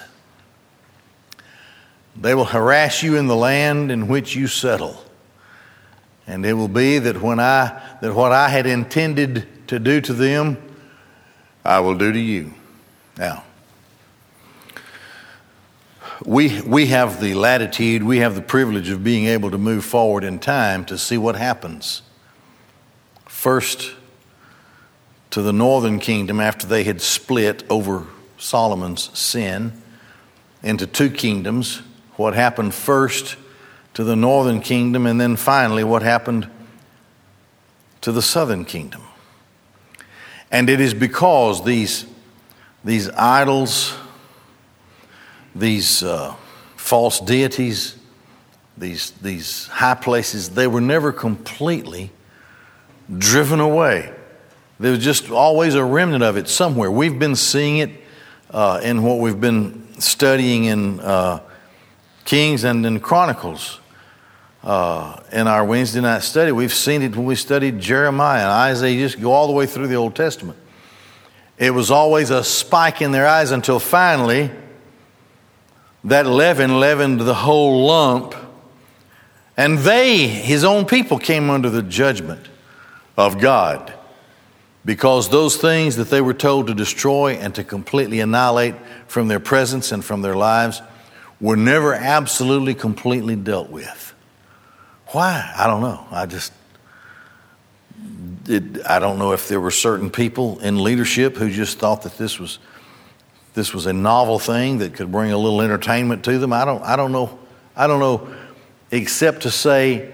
They 2.15 2.33
will 2.33 2.45
harass 2.45 3.03
you 3.03 3.15
in 3.15 3.27
the 3.27 3.35
land 3.35 3.91
in 3.91 4.07
which 4.07 4.35
you 4.35 4.47
settle. 4.47 5.03
And 6.25 6.45
it 6.45 6.53
will 6.53 6.67
be 6.67 6.99
that 6.99 7.21
when 7.21 7.39
I 7.39 7.81
that 8.01 8.13
what 8.13 8.31
I 8.31 8.49
had 8.49 8.65
intended 8.65 9.67
to 9.67 9.79
do 9.79 10.01
to 10.01 10.13
them, 10.13 10.57
I 11.63 11.79
will 11.79 11.95
do 11.95 12.11
to 12.11 12.19
you. 12.19 12.53
Now, 13.17 13.43
we, 16.25 16.61
we 16.61 16.87
have 16.87 17.21
the 17.21 17.33
latitude, 17.33 18.03
we 18.03 18.19
have 18.19 18.35
the 18.35 18.41
privilege 18.41 18.89
of 18.89 19.03
being 19.03 19.25
able 19.25 19.51
to 19.51 19.57
move 19.57 19.85
forward 19.85 20.23
in 20.23 20.39
time 20.39 20.85
to 20.85 20.97
see 20.97 21.17
what 21.17 21.35
happens. 21.35 22.01
First, 23.25 23.93
to 25.37 25.43
the 25.43 25.53
northern 25.53 25.99
kingdom 25.99 26.39
after 26.39 26.65
they 26.65 26.83
had 26.83 26.99
split 26.99 27.63
over 27.69 28.07
Solomon's 28.39 29.15
sin 29.15 29.71
into 30.63 30.87
two 30.87 31.11
kingdoms. 31.11 31.83
What 32.15 32.33
happened 32.33 32.73
first 32.73 33.37
to 33.93 34.03
the 34.03 34.15
northern 34.15 34.61
kingdom, 34.61 35.05
and 35.05 35.21
then 35.21 35.35
finally 35.35 35.83
what 35.83 36.01
happened 36.01 36.49
to 38.01 38.11
the 38.11 38.21
southern 38.23 38.65
kingdom. 38.65 39.03
And 40.49 40.71
it 40.71 40.81
is 40.81 40.95
because 40.95 41.63
these, 41.63 42.07
these 42.83 43.07
idols, 43.11 43.93
these 45.53 46.01
uh, 46.01 46.33
false 46.77 47.19
deities, 47.19 47.95
these, 48.75 49.11
these 49.21 49.67
high 49.67 49.93
places, 49.93 50.49
they 50.49 50.65
were 50.65 50.81
never 50.81 51.11
completely 51.11 52.09
driven 53.19 53.59
away. 53.59 54.16
There 54.79 54.91
was 54.91 55.03
just 55.03 55.31
always 55.31 55.73
a 55.73 55.83
remnant 55.83 56.23
of 56.23 56.37
it 56.37 56.47
somewhere. 56.47 56.91
We've 56.91 57.17
been 57.17 57.35
seeing 57.35 57.79
it 57.79 57.89
uh, 58.51 58.79
in 58.83 59.01
what 59.01 59.19
we've 59.19 59.39
been 59.39 59.87
studying 59.99 60.65
in 60.65 60.99
uh, 60.99 61.39
Kings 62.25 62.63
and 62.63 62.85
in 62.85 62.99
Chronicles. 62.99 63.79
Uh, 64.63 65.21
in 65.31 65.47
our 65.47 65.63
Wednesday 65.63 66.01
night 66.01 66.21
study, 66.23 66.51
we've 66.51 66.73
seen 66.73 67.01
it 67.01 67.15
when 67.15 67.25
we 67.25 67.35
studied 67.35 67.79
Jeremiah 67.79 68.41
and 68.41 68.51
Isaiah, 68.51 68.91
You 68.91 69.07
just 69.07 69.21
go 69.21 69.31
all 69.31 69.47
the 69.47 69.53
way 69.53 69.65
through 69.65 69.87
the 69.87 69.95
Old 69.95 70.15
Testament. 70.15 70.59
It 71.57 71.71
was 71.71 71.89
always 71.89 72.29
a 72.29 72.43
spike 72.43 73.01
in 73.01 73.11
their 73.11 73.25
eyes 73.25 73.51
until 73.51 73.79
finally 73.79 74.51
that 76.03 76.25
leaven 76.25 76.79
leavened 76.79 77.21
the 77.21 77.33
whole 77.33 77.85
lump, 77.85 78.35
and 79.55 79.79
they, 79.79 80.27
his 80.27 80.63
own 80.63 80.85
people, 80.85 81.17
came 81.17 81.49
under 81.49 81.69
the 81.69 81.81
judgment 81.81 82.47
of 83.17 83.39
God 83.39 83.93
because 84.87 85.27
those 85.27 85.57
things 85.57 85.97
that 85.97 86.09
they 86.09 86.21
were 86.21 86.33
told 86.33 86.67
to 86.67 86.73
destroy 86.73 87.33
and 87.33 87.53
to 87.53 87.61
completely 87.61 88.21
annihilate 88.21 88.73
from 89.07 89.27
their 89.27 89.41
presence 89.41 89.91
and 89.91 90.03
from 90.03 90.21
their 90.21 90.33
lives 90.33 90.81
were 91.41 91.57
never 91.57 91.93
absolutely 91.93 92.73
completely 92.73 93.35
dealt 93.35 93.69
with. 93.69 94.15
Why? 95.07 95.53
I 95.57 95.67
don't 95.67 95.81
know. 95.81 96.07
I 96.09 96.25
just 96.25 96.53
it, 98.47 98.87
I 98.87 98.99
don't 98.99 99.19
know 99.19 99.33
if 99.33 99.49
there 99.49 99.59
were 99.59 99.71
certain 99.71 100.09
people 100.09 100.57
in 100.59 100.81
leadership 100.81 101.35
who 101.35 101.51
just 101.51 101.79
thought 101.79 102.03
that 102.03 102.17
this 102.17 102.39
was 102.39 102.57
this 103.55 103.73
was 103.73 103.87
a 103.87 103.93
novel 103.93 104.39
thing 104.39 104.77
that 104.77 104.93
could 104.93 105.11
bring 105.11 105.33
a 105.33 105.37
little 105.37 105.61
entertainment 105.61 106.23
to 106.23 106.39
them. 106.39 106.53
I 106.53 106.63
don't 106.63 106.81
I 106.81 106.95
don't 106.95 107.11
know. 107.11 107.37
I 107.75 107.87
don't 107.87 107.99
know 107.99 108.33
except 108.89 109.41
to 109.41 109.51
say 109.51 110.13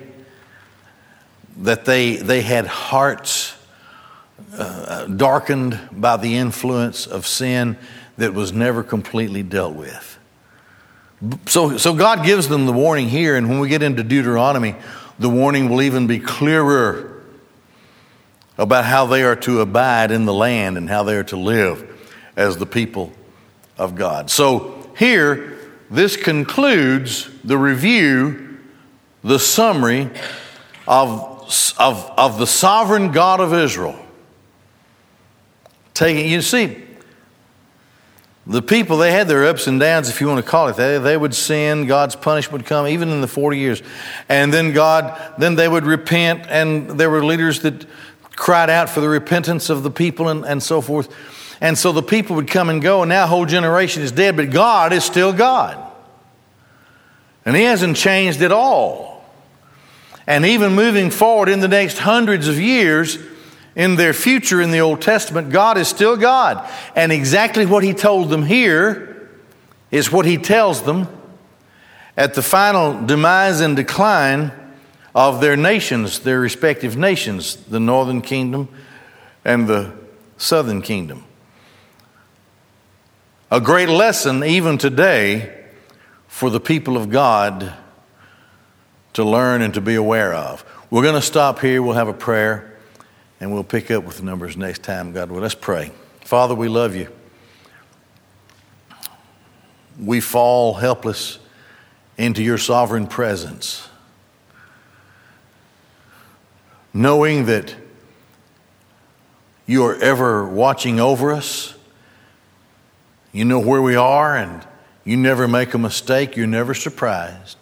that 1.58 1.86
they 1.86 2.16
they 2.16 2.42
had 2.42 2.66
hearts 2.66 3.53
uh, 4.58 5.06
darkened 5.06 5.80
by 5.92 6.18
the 6.18 6.36
influence 6.36 7.08
of 7.08 7.26
sin 7.26 7.78
that 8.18 8.34
was 8.34 8.54
never 8.54 8.84
completely 8.84 9.44
dealt 9.44 9.76
with. 9.76 10.20
So, 11.46 11.78
so 11.78 11.94
God 11.94 12.26
gives 12.26 12.48
them 12.48 12.66
the 12.66 12.74
warning 12.74 13.10
here, 13.10 13.36
and 13.36 13.50
when 13.50 13.60
we 13.60 13.70
get 13.70 13.82
into 13.82 14.04
Deuteronomy, 14.04 14.76
the 15.20 15.30
warning 15.30 15.70
will 15.70 15.82
even 15.82 16.06
be 16.08 16.20
clearer 16.20 17.22
about 18.58 18.86
how 18.86 19.06
they 19.06 19.24
are 19.24 19.36
to 19.38 19.62
abide 19.62 20.12
in 20.12 20.26
the 20.26 20.34
land 20.34 20.78
and 20.78 20.90
how 20.90 21.04
they 21.04 21.16
are 21.16 21.24
to 21.24 21.38
live 21.38 21.90
as 22.36 22.58
the 22.58 22.66
people 22.66 23.12
of 23.78 23.96
God. 23.96 24.30
So 24.30 24.92
here, 24.98 25.58
this 25.90 26.18
concludes 26.18 27.30
the 27.44 27.58
review, 27.58 28.60
the 29.24 29.40
summary 29.40 30.10
of, 30.88 31.74
of, 31.80 32.12
of 32.18 32.38
the 32.38 32.48
sovereign 32.48 33.12
God 33.12 33.40
of 33.40 33.54
Israel 33.54 34.03
taking, 35.94 36.30
you 36.30 36.42
see, 36.42 36.84
the 38.46 38.62
people, 38.62 38.98
they 38.98 39.12
had 39.12 39.30
their 39.30 39.46
ups 39.46 39.68
and 39.68 39.80
downs, 39.80 40.10
if 40.10 40.20
you 40.20 40.28
want 40.28 40.44
to 40.44 40.50
call 40.50 40.68
it. 40.68 40.76
They, 40.76 40.98
they 40.98 41.16
would 41.16 41.34
sin, 41.34 41.86
God's 41.86 42.16
punishment 42.16 42.64
would 42.64 42.66
come, 42.66 42.88
even 42.88 43.10
in 43.10 43.22
the 43.22 43.28
40 43.28 43.58
years. 43.58 43.82
And 44.28 44.54
then 44.54 44.74
God, 44.74 45.18
then 45.38 45.56
they 45.56 45.68
would 45.68 45.86
repent, 45.86 46.46
and 46.50 47.00
there 47.00 47.10
were 47.10 47.24
leaders 47.24 47.62
that 47.62 47.86
cried 48.36 48.70
out 48.70 48.90
for 48.90 49.00
the 49.00 49.08
repentance 49.08 49.70
of 49.70 49.84
the 49.84 49.92
people 49.92 50.28
and, 50.28 50.44
and 50.46 50.62
so 50.62 50.82
forth. 50.82 51.14
And 51.62 51.78
so 51.78 51.94
the 51.94 52.04
people 52.04 52.36
would 52.36 52.50
come 52.50 52.70
and 52.70 52.82
go, 52.82 53.02
and 53.04 53.10
now 53.10 53.28
whole 53.28 53.46
generation 53.46 54.04
is 54.04 54.12
dead, 54.12 54.36
but 54.36 54.50
God 54.50 54.92
is 54.92 55.06
still 55.06 55.32
God. 55.32 55.80
And 57.46 57.56
He 57.56 57.64
hasn't 57.64 57.96
changed 57.96 58.42
at 58.42 58.52
all. 58.52 59.24
And 60.28 60.46
even 60.46 60.74
moving 60.74 61.12
forward 61.12 61.48
in 61.48 61.62
the 61.62 61.68
next 61.70 62.00
hundreds 62.00 62.50
of 62.50 62.60
years, 62.60 63.18
in 63.76 63.96
their 63.96 64.14
future 64.14 64.62
in 64.62 64.72
the 64.72 64.80
Old 64.80 65.02
Testament, 65.02 65.52
God 65.52 65.78
is 65.78 65.88
still 65.88 66.18
God. 66.18 66.70
And 66.96 67.12
exactly 67.12 67.66
what 67.66 67.84
He 67.84 67.94
told 67.94 68.30
them 68.30 68.44
here 68.44 69.30
is 69.92 70.12
what 70.12 70.26
He 70.26 70.38
tells 70.38 70.84
them 70.84 71.08
at 72.16 72.36
the 72.36 72.44
final 72.44 73.06
demise 73.06 73.62
and 73.62 73.76
decline 73.76 74.52
of 75.16 75.42
their 75.42 75.56
nations, 75.56 76.20
their 76.20 76.40
respective 76.40 76.98
nations, 76.98 77.56
the 77.56 77.80
northern 77.80 78.22
kingdom 78.22 78.68
and 79.46 79.68
the 79.68 79.92
southern 80.38 80.82
kingdom. 80.82 81.24
A 83.52 83.62
great 83.62 83.90
lesson, 83.90 84.44
even 84.44 84.78
today, 84.78 85.66
for 86.28 86.50
the 86.50 86.60
people 86.60 86.98
of 86.98 87.12
God 87.12 87.74
to 89.14 89.24
learn 89.24 89.62
and 89.62 89.74
to 89.76 89.82
be 89.82 89.94
aware 89.94 90.34
of. 90.34 90.66
We're 90.90 91.04
going 91.04 91.14
to 91.14 91.22
stop 91.22 91.60
here. 91.60 91.82
We'll 91.84 91.94
have 91.94 92.08
a 92.08 92.14
prayer. 92.14 92.73
And 93.44 93.52
we'll 93.52 93.66
pick 93.66 93.92
up 93.92 94.06
with 94.06 94.20
the 94.20 94.24
numbers 94.24 94.56
next 94.56 94.84
time, 94.84 95.12
God 95.12 95.30
will. 95.30 95.42
Let's 95.42 95.54
pray. 95.54 95.92
Father, 96.22 96.56
we 96.56 96.70
love 96.70 96.96
you. 96.96 97.10
We 100.00 100.22
fall 100.22 100.76
helpless 100.76 101.40
into 102.18 102.42
your 102.42 102.58
sovereign 102.58 103.06
presence, 103.06 103.90
knowing 106.94 107.48
that 107.48 107.76
you 109.66 109.84
are 109.88 110.02
ever 110.02 110.48
watching 110.48 111.02
over 111.02 111.34
us. 111.34 111.76
You 113.34 113.44
know 113.44 113.60
where 113.60 113.82
we 113.82 113.98
are, 113.98 114.38
and 114.38 114.66
you 115.04 115.18
never 115.18 115.50
make 115.50 115.74
a 115.74 115.78
mistake. 115.78 116.38
You're 116.38 116.48
never 116.48 116.74
surprised. 116.74 117.58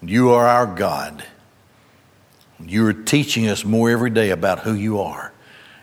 You 0.00 0.30
are 0.30 0.46
our 0.46 0.66
God. 0.66 1.24
You 2.66 2.86
are 2.86 2.92
teaching 2.92 3.48
us 3.48 3.64
more 3.64 3.90
every 3.90 4.10
day 4.10 4.30
about 4.30 4.60
who 4.60 4.74
you 4.74 5.00
are 5.00 5.32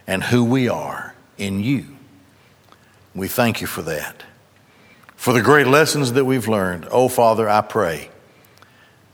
and 0.08 0.24
who 0.24 0.44
we 0.44 0.68
are 0.70 1.14
in 1.38 1.60
you. 1.60 1.86
We 3.14 3.28
thank 3.28 3.62
you 3.62 3.68
for 3.68 3.82
that. 3.84 4.24
For 5.16 5.34
the 5.34 5.42
great 5.42 5.68
lessons 5.68 6.14
that 6.14 6.26
we've 6.26 6.48
learned, 6.48 6.88
oh 6.92 7.10
Father, 7.10 7.50
I 7.50 7.62
pray 7.62 8.10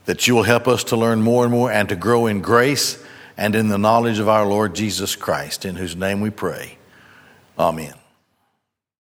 that 0.04 0.28
you 0.28 0.34
will 0.36 0.44
help 0.44 0.68
us 0.68 0.84
to 0.84 0.96
learn 0.96 1.20
more 1.20 1.44
and 1.44 1.52
more 1.52 1.70
and 1.70 1.88
to 1.88 1.96
grow 1.96 2.26
in 2.26 2.40
grace 2.40 3.02
and 3.36 3.54
in 3.54 3.68
the 3.68 3.78
knowledge 3.78 4.18
of 4.18 4.28
our 4.28 4.46
Lord 4.46 4.74
Jesus 4.74 5.16
Christ, 5.16 5.64
in 5.64 5.76
whose 5.76 5.96
name 5.96 6.20
we 6.20 6.30
pray. 6.30 6.78
Amen. 7.58 7.94